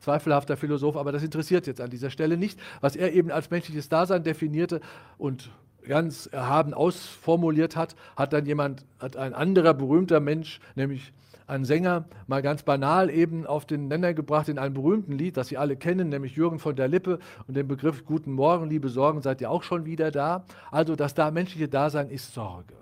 [0.00, 3.88] zweifelhafter Philosoph, aber das interessiert jetzt an dieser Stelle nicht, was er eben als menschliches
[3.88, 4.80] Dasein definierte
[5.18, 5.50] und
[5.82, 11.12] ganz erhaben ausformuliert hat, hat dann jemand, hat ein anderer berühmter Mensch, nämlich
[11.46, 15.48] ein Sänger mal ganz banal eben auf den Nenner gebracht in einem berühmten Lied, das
[15.48, 19.22] Sie alle kennen, nämlich Jürgen von der Lippe und den Begriff Guten Morgen, liebe Sorgen,
[19.22, 20.44] seid ihr auch schon wieder da.
[20.70, 22.74] Also das da menschliche Dasein ist Sorge.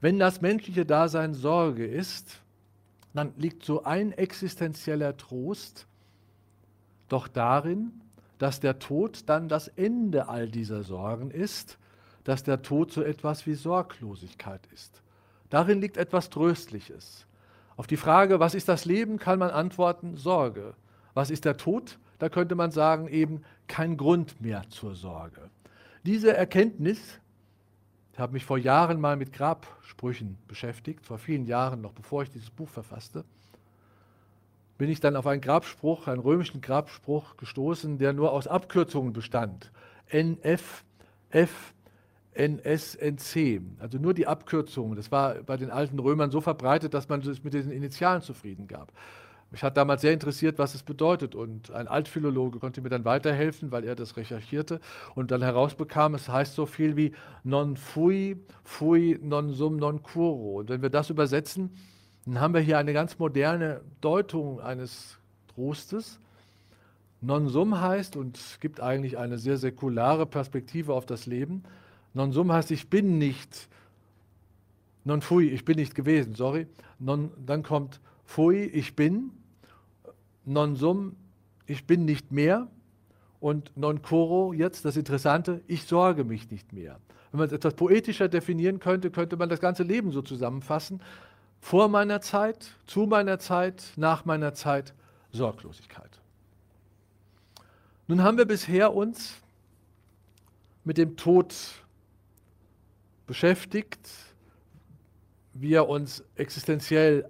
[0.00, 2.40] Wenn das menschliche Dasein Sorge ist,
[3.12, 5.86] dann liegt so ein existenzieller Trost
[7.08, 7.92] doch darin,
[8.38, 11.78] dass der Tod dann das Ende all dieser Sorgen ist,
[12.24, 15.02] dass der Tod so etwas wie Sorglosigkeit ist.
[15.50, 17.26] Darin liegt etwas Tröstliches.
[17.80, 20.74] Auf die Frage, was ist das Leben, kann man antworten, Sorge.
[21.14, 21.98] Was ist der Tod?
[22.18, 25.48] Da könnte man sagen, eben kein Grund mehr zur Sorge.
[26.04, 27.18] Diese Erkenntnis,
[28.12, 32.30] ich habe mich vor Jahren mal mit Grabsprüchen beschäftigt, vor vielen Jahren, noch bevor ich
[32.30, 33.24] dieses Buch verfasste,
[34.76, 39.72] bin ich dann auf einen Grabspruch, einen römischen Grabspruch gestoßen, der nur aus Abkürzungen bestand.
[40.10, 40.84] NF,
[41.30, 41.72] F,
[42.40, 44.96] NSNC, also nur die Abkürzung.
[44.96, 48.66] Das war bei den alten Römern so verbreitet, dass man sich mit diesen Initialen zufrieden
[48.66, 48.92] gab.
[49.50, 51.34] Mich hat damals sehr interessiert, was es bedeutet.
[51.34, 54.80] Und ein Altphilologe konnte mir dann weiterhelfen, weil er das recherchierte
[55.14, 57.12] und dann herausbekam, es heißt so viel wie
[57.42, 60.60] non fui, fui non sum non curo.
[60.60, 61.70] Und wenn wir das übersetzen,
[62.24, 65.18] dann haben wir hier eine ganz moderne Deutung eines
[65.48, 66.20] Trostes.
[67.20, 71.64] Non sum heißt und gibt eigentlich eine sehr säkulare Perspektive auf das Leben.
[72.14, 73.68] Non sum heißt, ich bin nicht.
[75.04, 76.66] Non fui, ich bin nicht gewesen, sorry.
[76.98, 79.30] Non, dann kommt fui, ich bin.
[80.44, 81.16] Non sum,
[81.66, 82.68] ich bin nicht mehr.
[83.40, 86.98] Und non coro, jetzt das Interessante, ich sorge mich nicht mehr.
[87.30, 91.00] Wenn man es etwas poetischer definieren könnte, könnte man das ganze Leben so zusammenfassen.
[91.60, 94.94] vor meiner Zeit, zu meiner Zeit, nach meiner Zeit
[95.32, 96.10] Sorglosigkeit.
[98.08, 99.36] Nun haben wir bisher uns
[100.84, 101.54] mit dem Tod
[103.30, 104.10] beschäftigt,
[105.54, 107.28] wie er uns existenziell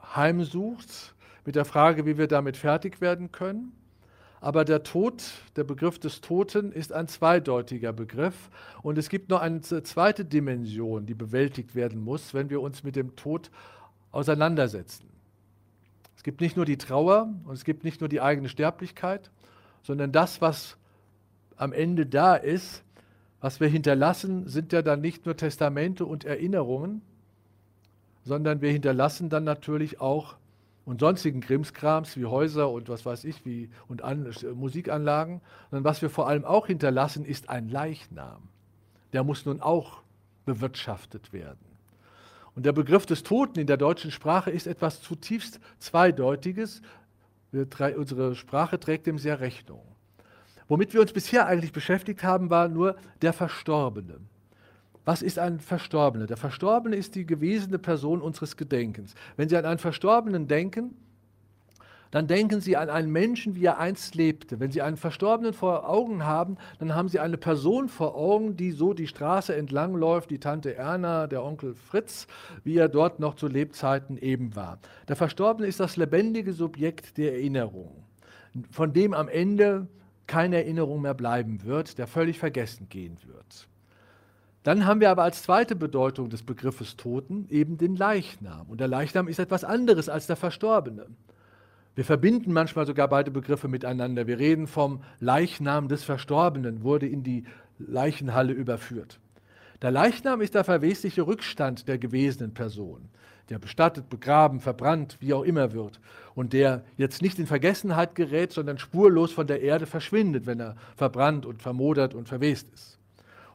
[0.00, 3.72] heimsucht, mit der Frage, wie wir damit fertig werden können.
[4.40, 5.24] Aber der Tod,
[5.56, 8.48] der Begriff des Toten ist ein zweideutiger Begriff
[8.82, 12.94] und es gibt noch eine zweite Dimension, die bewältigt werden muss, wenn wir uns mit
[12.94, 13.50] dem Tod
[14.12, 15.10] auseinandersetzen.
[16.16, 19.32] Es gibt nicht nur die Trauer und es gibt nicht nur die eigene Sterblichkeit,
[19.82, 20.76] sondern das, was
[21.56, 22.84] am Ende da ist,
[23.40, 27.02] was wir hinterlassen, sind ja dann nicht nur Testamente und Erinnerungen,
[28.24, 30.36] sondern wir hinterlassen dann natürlich auch
[30.84, 36.02] und sonstigen Krimskrams wie Häuser und was weiß ich, wie und an, Musikanlagen, sondern was
[36.02, 38.48] wir vor allem auch hinterlassen, ist ein Leichnam.
[39.12, 40.02] Der muss nun auch
[40.46, 41.64] bewirtschaftet werden.
[42.54, 46.82] Und der Begriff des Toten in der deutschen Sprache ist etwas zutiefst Zweideutiges.
[47.52, 49.82] Unsere Sprache trägt dem sehr Rechnung.
[50.70, 54.18] Womit wir uns bisher eigentlich beschäftigt haben, war nur der Verstorbene.
[55.04, 56.28] Was ist ein Verstorbener?
[56.28, 59.16] Der Verstorbene ist die gewesene Person unseres Gedenkens.
[59.36, 60.94] Wenn Sie an einen Verstorbenen denken,
[62.12, 64.60] dann denken Sie an einen Menschen, wie er einst lebte.
[64.60, 68.70] Wenn Sie einen Verstorbenen vor Augen haben, dann haben Sie eine Person vor Augen, die
[68.70, 72.28] so die Straße entlang läuft, die Tante Erna, der Onkel Fritz,
[72.62, 74.78] wie er dort noch zu Lebzeiten eben war.
[75.08, 78.04] Der Verstorbene ist das lebendige Subjekt der Erinnerung,
[78.70, 79.88] von dem am Ende
[80.30, 83.66] keine Erinnerung mehr bleiben wird, der völlig vergessen gehen wird.
[84.62, 88.68] Dann haben wir aber als zweite Bedeutung des Begriffes Toten eben den Leichnam.
[88.68, 91.06] Und der Leichnam ist etwas anderes als der Verstorbene.
[91.96, 94.28] Wir verbinden manchmal sogar beide Begriffe miteinander.
[94.28, 97.42] Wir reden vom Leichnam des Verstorbenen, wurde in die
[97.78, 99.18] Leichenhalle überführt.
[99.82, 103.08] Der Leichnam ist der verwesliche Rückstand der gewesenen Person,
[103.50, 106.00] der bestattet, begraben, verbrannt, wie auch immer wird
[106.34, 110.76] und der jetzt nicht in Vergessenheit gerät, sondern spurlos von der Erde verschwindet, wenn er
[110.96, 112.98] verbrannt und vermodert und verwest ist.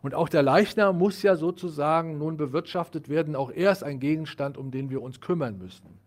[0.01, 3.35] Und auch der Leichnam muss ja sozusagen nun bewirtschaftet werden.
[3.35, 5.97] Auch er ist ein Gegenstand, um den wir uns kümmern müssen.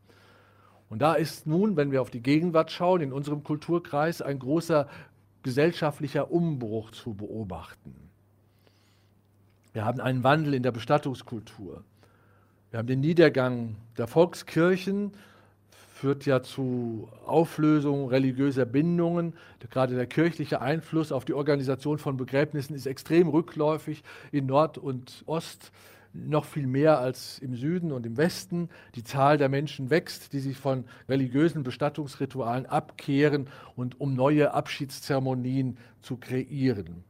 [0.88, 4.86] Und da ist nun, wenn wir auf die Gegenwart schauen, in unserem Kulturkreis ein großer
[5.42, 7.94] gesellschaftlicher Umbruch zu beobachten.
[9.72, 11.82] Wir haben einen Wandel in der Bestattungskultur.
[12.70, 15.12] Wir haben den Niedergang der Volkskirchen,
[15.94, 19.32] führt ja zu Auflösung religiöser Bindungen.
[19.70, 24.02] Gerade der kirchliche Einfluss auf die Organisation von Begräbnissen ist extrem rückläufig
[24.32, 25.72] in Nord und Ost,
[26.12, 28.68] noch viel mehr als im Süden und im Westen.
[28.96, 35.78] Die Zahl der Menschen wächst, die sich von religiösen Bestattungsritualen abkehren und um neue Abschiedszeremonien
[36.02, 37.02] zu kreieren.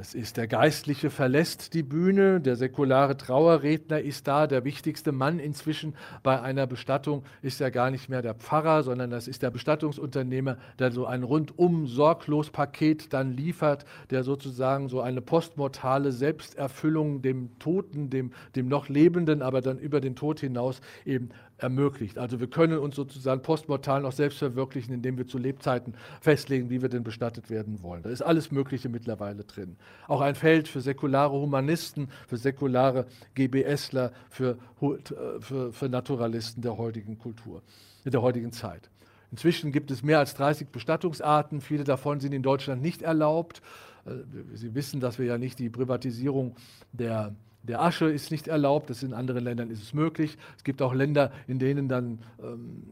[0.00, 5.38] Es ist der Geistliche verlässt die Bühne, der säkulare Trauerredner ist da, der wichtigste Mann
[5.38, 9.50] inzwischen bei einer Bestattung ist ja gar nicht mehr der Pfarrer, sondern das ist der
[9.50, 17.20] Bestattungsunternehmer, der so ein rundum sorglos Paket dann liefert, der sozusagen so eine postmortale Selbsterfüllung
[17.20, 21.28] dem Toten, dem, dem noch Lebenden, aber dann über den Tod hinaus eben
[21.60, 22.18] ermöglicht.
[22.18, 26.82] Also wir können uns sozusagen postmortal noch selbst verwirklichen, indem wir zu Lebzeiten festlegen, wie
[26.82, 28.02] wir denn bestattet werden wollen.
[28.02, 29.76] Da ist alles Mögliche mittlerweile drin.
[30.08, 36.76] Auch ein Feld für säkulare Humanisten, für säkulare GBSler, für, äh, für, für Naturalisten der
[36.78, 37.62] heutigen Kultur,
[38.04, 38.90] der heutigen Zeit.
[39.30, 41.60] Inzwischen gibt es mehr als 30 Bestattungsarten.
[41.60, 43.62] Viele davon sind in Deutschland nicht erlaubt.
[44.04, 44.10] Äh,
[44.54, 46.56] Sie wissen, dass wir ja nicht die Privatisierung
[46.92, 50.38] der der Asche ist nicht erlaubt, das in anderen Ländern ist es möglich.
[50.56, 52.82] Es gibt auch Länder, in denen dann ähm,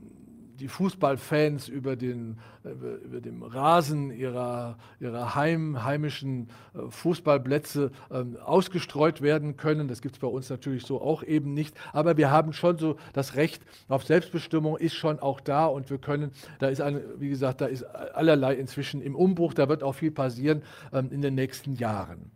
[0.61, 8.37] die Fußballfans über den, über, über dem Rasen ihrer, ihrer heim, heimischen äh, Fußballplätze ähm,
[8.45, 9.89] ausgestreut werden können.
[9.89, 11.77] Das gibt es bei uns natürlich so auch eben nicht.
[11.93, 15.99] Aber wir haben schon so das Recht auf Selbstbestimmung ist schon auch da und wir
[15.99, 19.95] können, da ist eine, wie gesagt, da ist allerlei inzwischen im Umbruch, da wird auch
[19.95, 20.63] viel passieren
[20.93, 22.33] ähm, in den nächsten Jahren.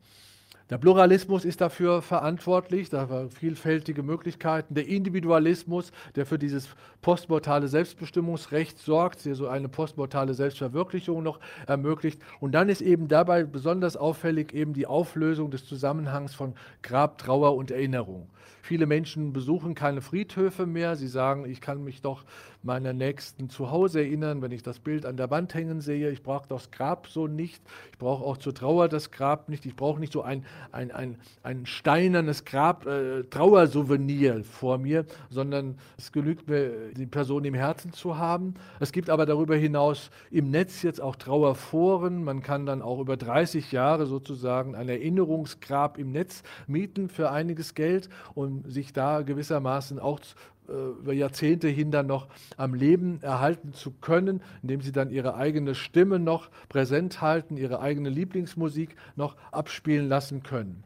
[0.72, 4.72] Der Pluralismus ist dafür verantwortlich, da vielfältige Möglichkeiten.
[4.74, 6.66] Der Individualismus, der für dieses
[7.02, 12.22] postmortale Selbstbestimmungsrecht sorgt, der so eine postmortale Selbstverwirklichung noch ermöglicht.
[12.40, 17.54] Und dann ist eben dabei besonders auffällig eben die Auflösung des Zusammenhangs von Grab, Trauer
[17.54, 18.30] und Erinnerung.
[18.62, 20.96] Viele Menschen besuchen keine Friedhöfe mehr.
[20.96, 22.24] Sie sagen, ich kann mich doch
[22.62, 26.10] meiner Nächsten zu Hause erinnern, wenn ich das Bild an der Wand hängen sehe.
[26.10, 27.62] Ich brauche das Grab so nicht.
[27.90, 29.66] Ich brauche auch zur Trauer das Grab nicht.
[29.66, 35.78] Ich brauche nicht so ein, ein, ein, ein steinernes Grab, äh, Trauersouvenir vor mir, sondern
[35.98, 38.54] es genügt mir, die Person im Herzen zu haben.
[38.78, 42.22] Es gibt aber darüber hinaus im Netz jetzt auch Trauerforen.
[42.22, 47.74] Man kann dann auch über 30 Jahre sozusagen ein Erinnerungsgrab im Netz mieten für einiges
[47.74, 50.20] Geld und sich da gewissermaßen auch
[50.68, 55.34] äh, über Jahrzehnte hin dann noch am Leben erhalten zu können, indem sie dann ihre
[55.34, 60.84] eigene Stimme noch präsent halten, ihre eigene Lieblingsmusik noch abspielen lassen können.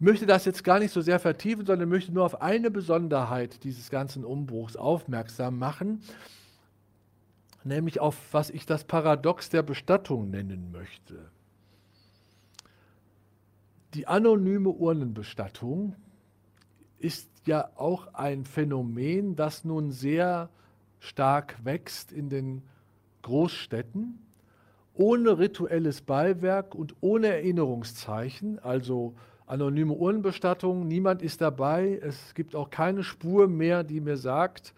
[0.00, 3.62] Ich möchte das jetzt gar nicht so sehr vertiefen, sondern möchte nur auf eine Besonderheit
[3.62, 6.00] dieses ganzen Umbruchs aufmerksam machen,
[7.62, 11.30] nämlich auf was ich das Paradox der Bestattung nennen möchte.
[13.94, 15.94] Die anonyme Urnenbestattung
[17.02, 20.48] ist ja auch ein Phänomen, das nun sehr
[21.00, 22.62] stark wächst in den
[23.22, 24.18] Großstädten,
[24.94, 29.14] ohne rituelles Beiwerk und ohne Erinnerungszeichen, also
[29.46, 34.74] anonyme Urnenbestattung, niemand ist dabei, es gibt auch keine Spur mehr, die mir sagt,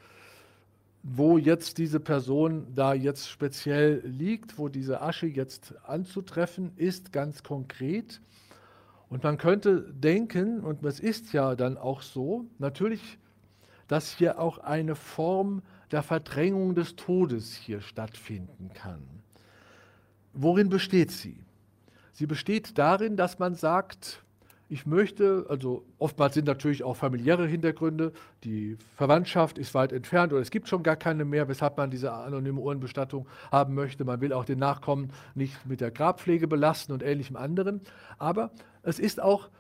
[1.03, 7.43] wo jetzt diese Person da jetzt speziell liegt, wo diese Asche jetzt anzutreffen ist, ganz
[7.43, 8.22] konkret.
[9.14, 13.16] Und man könnte denken, und es ist ja dann auch so, natürlich,
[13.86, 15.62] dass hier auch eine Form
[15.92, 19.04] der Verdrängung des Todes hier stattfinden kann.
[20.32, 21.38] Worin besteht sie?
[22.10, 24.24] Sie besteht darin, dass man sagt,
[24.68, 28.12] ich möchte, also oftmals sind natürlich auch familiäre Hintergründe,
[28.44, 32.12] die Verwandtschaft ist weit entfernt oder es gibt schon gar keine mehr, weshalb man diese
[32.12, 34.04] anonyme Uhrenbestattung haben möchte.
[34.04, 37.82] Man will auch den Nachkommen nicht mit der Grabpflege belasten und ähnlichem anderen.
[38.18, 38.50] Aber
[38.82, 39.50] es ist auch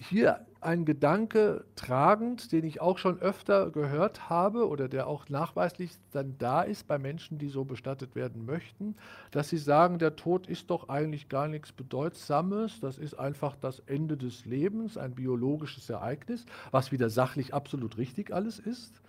[0.00, 5.92] hier ein Gedanke tragend, den ich auch schon öfter gehört habe oder der auch nachweislich
[6.12, 8.96] dann da ist bei Menschen, die so bestattet werden möchten,
[9.30, 13.80] dass sie sagen, der Tod ist doch eigentlich gar nichts Bedeutsames, das ist einfach das
[13.80, 19.00] Ende des Lebens, ein biologisches Ereignis, was wieder sachlich absolut richtig alles ist.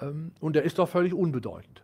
[0.00, 1.82] Ähm, und er ist doch völlig unbedeutend.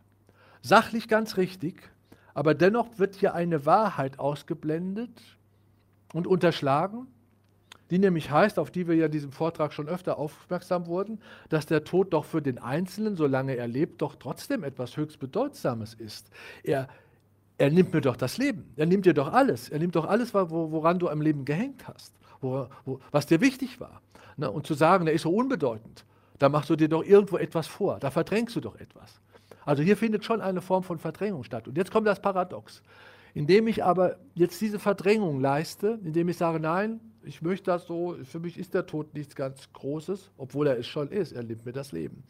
[0.60, 1.90] Sachlich ganz richtig,
[2.34, 5.22] aber dennoch wird hier eine Wahrheit ausgeblendet
[6.12, 7.06] und unterschlagen
[7.90, 11.66] die nämlich heißt, auf die wir ja in diesem Vortrag schon öfter aufmerksam wurden, dass
[11.66, 16.30] der Tod doch für den Einzelnen, solange er lebt, doch trotzdem etwas höchst Bedeutsames ist.
[16.62, 16.88] Er,
[17.58, 20.32] er nimmt mir doch das Leben, er nimmt dir doch alles, er nimmt doch alles,
[20.34, 22.14] woran du am Leben gehängt hast,
[23.10, 24.00] was dir wichtig war.
[24.36, 26.04] Und zu sagen, er ist so unbedeutend,
[26.38, 29.20] da machst du dir doch irgendwo etwas vor, da verdrängst du doch etwas.
[29.64, 31.68] Also hier findet schon eine Form von Verdrängung statt.
[31.68, 32.82] Und jetzt kommt das Paradox.
[33.32, 38.16] Indem ich aber jetzt diese Verdrängung leiste, indem ich sage, nein, ich möchte das so,
[38.24, 41.64] für mich ist der Tod nichts ganz Großes, obwohl er es schon ist, er nimmt
[41.64, 42.24] mir das Leben.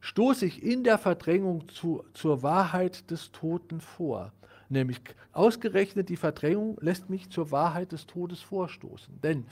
[0.00, 4.32] Stoße ich in der Verdrängung zu, zur Wahrheit des Toten vor.
[4.68, 5.00] Nämlich
[5.32, 9.20] ausgerechnet die Verdrängung lässt mich zur Wahrheit des Todes vorstoßen.
[9.20, 9.46] Denn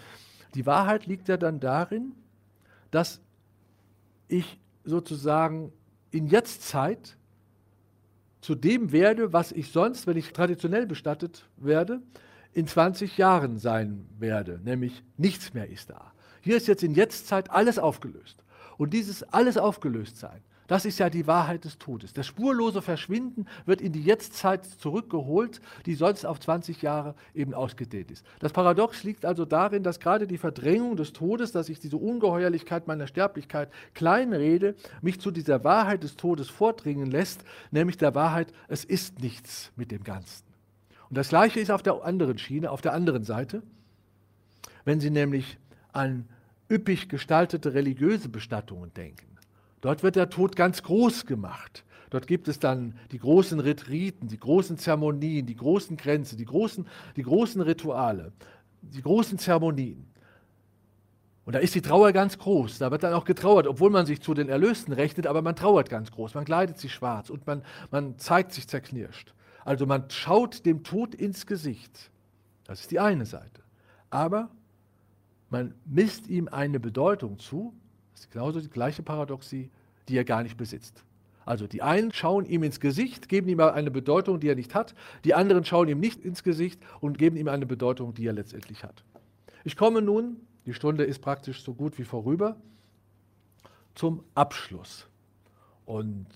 [0.54, 2.12] die Wahrheit liegt ja dann darin,
[2.90, 3.20] dass
[4.28, 5.72] ich sozusagen
[6.10, 7.16] in Jetztzeit
[8.40, 12.00] zu dem werde, was ich sonst, wenn ich traditionell bestattet werde,
[12.58, 16.12] in 20 Jahren sein werde, nämlich nichts mehr ist da.
[16.40, 18.42] Hier ist jetzt in Jetztzeit alles aufgelöst.
[18.78, 22.12] Und dieses alles aufgelöst sein, das ist ja die Wahrheit des Todes.
[22.12, 28.10] Das spurlose Verschwinden wird in die Jetztzeit zurückgeholt, die sonst auf 20 Jahre eben ausgedehnt
[28.10, 28.26] ist.
[28.40, 32.88] Das Paradox liegt also darin, dass gerade die Verdrängung des Todes, dass ich diese Ungeheuerlichkeit
[32.88, 38.84] meiner Sterblichkeit kleinrede, mich zu dieser Wahrheit des Todes vordringen lässt, nämlich der Wahrheit, es
[38.84, 40.47] ist nichts mit dem Ganzen.
[41.08, 43.62] Und das Gleiche ist auf der anderen Schiene, auf der anderen Seite.
[44.84, 45.58] Wenn Sie nämlich
[45.92, 46.28] an
[46.70, 49.38] üppig gestaltete religiöse Bestattungen denken,
[49.80, 51.84] dort wird der Tod ganz groß gemacht.
[52.10, 56.86] Dort gibt es dann die großen Retriten, die großen Zeremonien, die großen Grenze, die großen,
[57.16, 58.32] die großen Rituale,
[58.80, 60.06] die großen Zeremonien.
[61.44, 62.78] Und da ist die Trauer ganz groß.
[62.78, 65.88] Da wird dann auch getrauert, obwohl man sich zu den Erlösten rechnet, aber man trauert
[65.88, 66.34] ganz groß.
[66.34, 69.32] Man kleidet sich schwarz und man, man zeigt sich zerknirscht.
[69.68, 72.10] Also man schaut dem Tod ins Gesicht.
[72.64, 73.60] Das ist die eine Seite.
[74.08, 74.48] Aber
[75.50, 77.74] man misst ihm eine Bedeutung zu,
[78.12, 79.70] das ist genauso die gleiche Paradoxie,
[80.08, 81.04] die er gar nicht besitzt.
[81.44, 84.94] Also die einen schauen ihm ins Gesicht, geben ihm eine Bedeutung, die er nicht hat,
[85.24, 88.84] die anderen schauen ihm nicht ins Gesicht und geben ihm eine Bedeutung, die er letztendlich
[88.84, 89.04] hat.
[89.64, 92.56] Ich komme nun, die Stunde ist praktisch so gut wie vorüber,
[93.94, 95.06] zum Abschluss
[95.84, 96.26] und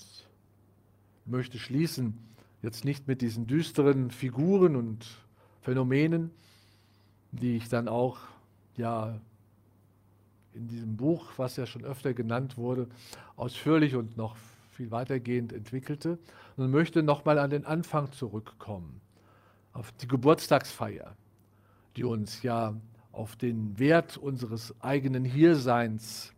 [1.25, 2.19] möchte schließen
[2.63, 5.05] Jetzt nicht mit diesen düsteren Figuren und
[5.63, 6.31] Phänomenen,
[7.33, 8.19] die ich dann auch
[8.77, 9.21] ja
[10.55, 12.87] in diesem Buch, was ja schon öfter genannt wurde,
[13.37, 14.37] ausführlich und noch
[14.71, 16.19] viel weitergehend entwickelte
[16.57, 19.01] und möchte nochmal an den Anfang zurückkommen,
[19.73, 21.17] auf die Geburtstagsfeier,
[21.97, 22.75] die uns ja
[23.11, 26.33] auf den Wert unseres eigenen Hierseins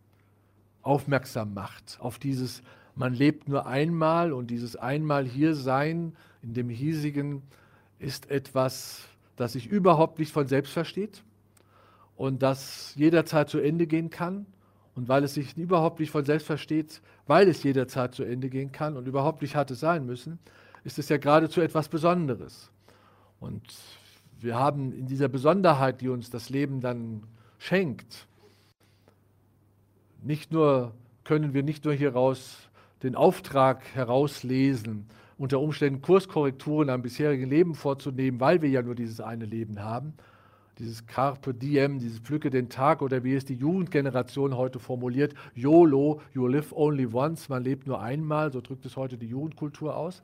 [0.81, 2.63] aufmerksam macht, auf dieses
[2.95, 7.43] man lebt nur einmal und dieses einmal hier sein in dem hiesigen
[7.99, 11.23] ist etwas, das sich überhaupt nicht von selbst versteht
[12.15, 14.45] und das jederzeit zu Ende gehen kann
[14.95, 18.71] und weil es sich überhaupt nicht von selbst versteht, weil es jederzeit zu Ende gehen
[18.71, 20.39] kann und überhaupt nicht hatte sein müssen,
[20.83, 22.71] ist es ja geradezu etwas Besonderes.
[23.39, 23.61] Und
[24.39, 27.23] wir haben in dieser Besonderheit, die uns das Leben dann
[27.57, 28.27] schenkt,
[30.23, 30.93] nicht nur
[31.23, 32.69] können wir nicht nur hieraus
[33.03, 39.19] den Auftrag herauslesen, unter Umständen Kurskorrekturen am bisherigen Leben vorzunehmen, weil wir ja nur dieses
[39.19, 40.13] eine Leben haben,
[40.79, 46.21] dieses Carpe Diem, dieses Pflücke den Tag oder wie es die Jugendgeneration heute formuliert, YOLO,
[46.33, 50.21] you live only once, man lebt nur einmal, so drückt es heute die Jugendkultur aus.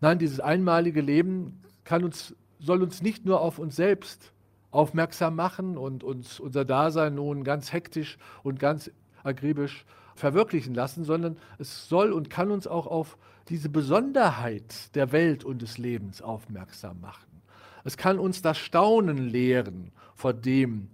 [0.00, 4.32] Nein, dieses einmalige Leben kann uns, soll uns nicht nur auf uns selbst
[4.72, 8.90] aufmerksam machen und uns unser Dasein nun ganz hektisch und ganz
[9.22, 9.84] akribisch
[10.14, 13.16] verwirklichen lassen, sondern es soll und kann uns auch auf
[13.48, 17.42] diese Besonderheit der Welt und des Lebens aufmerksam machen.
[17.84, 20.88] Es kann uns das Staunen lehren vor dem,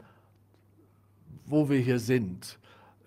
[1.44, 2.58] wo wir hier sind.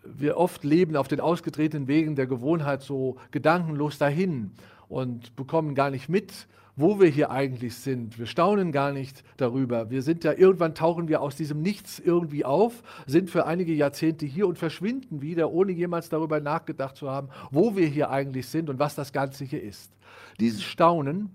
[0.04, 4.52] Wir oft leben auf den ausgetretenen Wegen der Gewohnheit so gedankenlos dahin
[4.88, 8.18] und bekommen gar nicht mit, wo wir hier eigentlich sind.
[8.18, 9.90] Wir staunen gar nicht darüber.
[9.90, 14.26] Wir sind ja irgendwann tauchen wir aus diesem Nichts irgendwie auf, sind für einige Jahrzehnte
[14.26, 18.70] hier und verschwinden wieder, ohne jemals darüber nachgedacht zu haben, wo wir hier eigentlich sind
[18.70, 19.92] und was das Ganze hier ist.
[20.40, 21.30] Dieses Staunen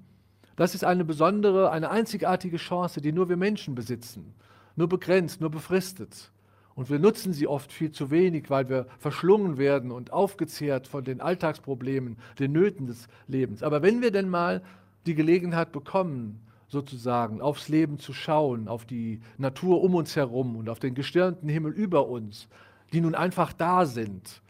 [0.56, 4.34] das ist eine besondere, eine einzigartige Chance, die nur wir Menschen besitzen.
[4.74, 6.32] Nur begrenzt, nur befristet.
[6.74, 11.04] Und wir nutzen sie oft viel zu wenig, weil wir verschlungen werden und aufgezehrt von
[11.04, 13.62] den Alltagsproblemen, den Nöten des Lebens.
[13.62, 14.62] Aber wenn wir denn mal
[15.06, 20.68] die Gelegenheit bekommen, sozusagen aufs Leben zu schauen, auf die Natur um uns herum und
[20.68, 22.48] auf den gestirnten Himmel über uns,
[22.92, 24.42] die nun einfach da sind,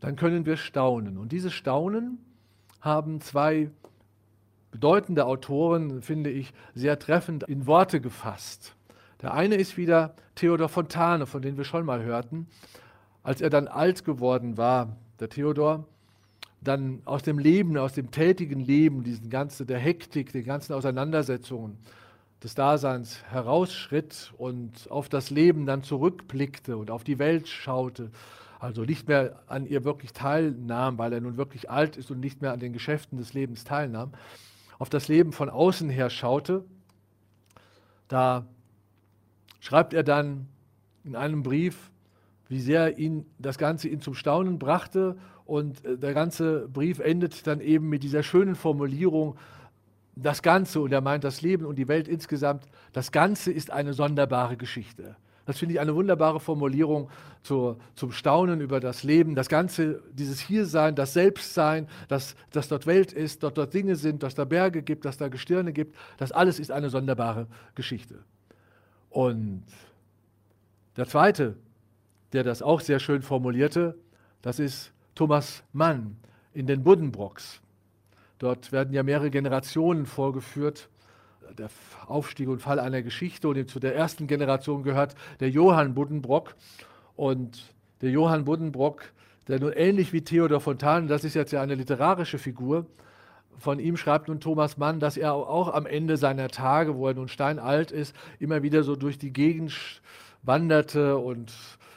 [0.00, 1.18] dann können wir staunen.
[1.18, 2.18] Und dieses Staunen
[2.80, 3.70] haben zwei
[4.70, 8.74] bedeutende Autoren, finde ich, sehr treffend in Worte gefasst.
[9.22, 12.46] Der eine ist wieder Theodor Fontane, von dem wir schon mal hörten.
[13.22, 15.86] Als er dann alt geworden war, der Theodor,
[16.60, 21.78] dann aus dem Leben, aus dem tätigen Leben, diesen ganzen, der Hektik, den ganzen Auseinandersetzungen
[22.42, 28.10] des Daseins herausschritt und auf das Leben dann zurückblickte und auf die Welt schaute,
[28.58, 32.42] also nicht mehr an ihr wirklich teilnahm, weil er nun wirklich alt ist und nicht
[32.42, 34.12] mehr an den Geschäften des Lebens teilnahm,
[34.78, 36.64] auf das Leben von außen her schaute,
[38.08, 38.46] da
[39.60, 40.48] schreibt er dann
[41.04, 41.90] in einem Brief,
[42.48, 45.16] wie sehr ihn das Ganze ihn zum Staunen brachte.
[45.46, 49.36] Und äh, der ganze Brief endet dann eben mit dieser schönen Formulierung,
[50.16, 53.92] das Ganze, und er meint das Leben und die Welt insgesamt, das Ganze ist eine
[53.92, 55.16] sonderbare Geschichte.
[55.44, 57.08] Das finde ich eine wunderbare Formulierung
[57.42, 59.36] zur, zum Staunen über das Leben.
[59.36, 64.24] Das Ganze, dieses Hiersein, das Selbstsein, dass, dass dort Welt ist, dort dort Dinge sind,
[64.24, 68.24] dass da Berge gibt, dass da Gestirne gibt, das alles ist eine sonderbare Geschichte.
[69.08, 69.62] Und
[70.96, 71.56] der zweite,
[72.32, 73.96] der das auch sehr schön formulierte,
[74.42, 76.16] das ist Thomas Mann
[76.54, 77.60] in den Buddenbrocks.
[78.38, 80.88] Dort werden ja mehrere Generationen vorgeführt
[81.58, 81.68] der
[82.06, 86.54] Aufstieg und Fall einer Geschichte und zu der ersten Generation gehört der Johann Buddenbrock.
[87.14, 89.04] Und der Johann Buddenbrock,
[89.48, 92.86] der nun ähnlich wie Theodor Fontane, das ist jetzt ja eine literarische Figur,
[93.58, 97.14] von ihm schreibt nun Thomas Mann, dass er auch am Ende seiner Tage, wo er
[97.14, 100.02] nun steinalt ist, immer wieder so durch die Gegend
[100.42, 101.54] wanderte und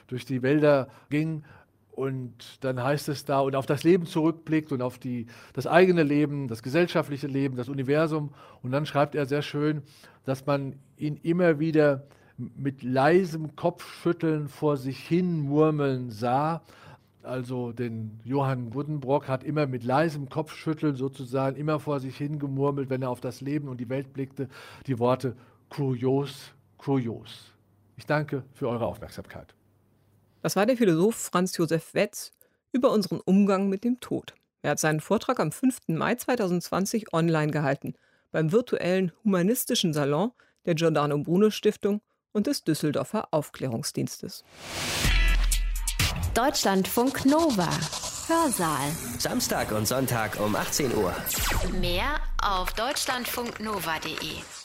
[0.08, 1.44] durch die Wälder ging
[2.00, 6.04] und dann heißt es da, und auf das Leben zurückblickt und auf die, das eigene
[6.04, 8.34] Leben, das gesellschaftliche Leben, das Universum.
[8.64, 9.84] Und dann schreibt er sehr schön,
[10.24, 12.06] dass man ihn immer wieder
[12.38, 16.62] mit leisem Kopfschütteln vor sich hin murmeln sah.
[17.22, 22.90] Also den Johann Buddenbrock hat immer mit leisem Kopfschütteln sozusagen immer vor sich hin gemurmelt,
[22.90, 24.48] wenn er auf das Leben und die Welt blickte,
[24.88, 25.36] die Worte
[25.68, 27.52] kurios, kurios.
[27.98, 29.54] Ich danke für eure Aufmerksamkeit.
[30.42, 32.32] Das war der Philosoph Franz Josef Wetz
[32.72, 34.34] über unseren Umgang mit dem Tod.
[34.62, 35.88] Er hat seinen Vortrag am 5.
[35.88, 37.96] Mai 2020 online gehalten
[38.32, 40.32] beim virtuellen Humanistischen Salon
[40.66, 44.44] der Giordano Bruno Stiftung und des Düsseldorfer Aufklärungsdienstes.
[46.34, 47.70] Deutschlandfunk Nova.
[48.28, 48.92] Hörsaal.
[49.18, 51.16] Samstag und Sonntag um 18 Uhr.
[51.82, 54.59] Mehr auf deutschlandfunknova.de.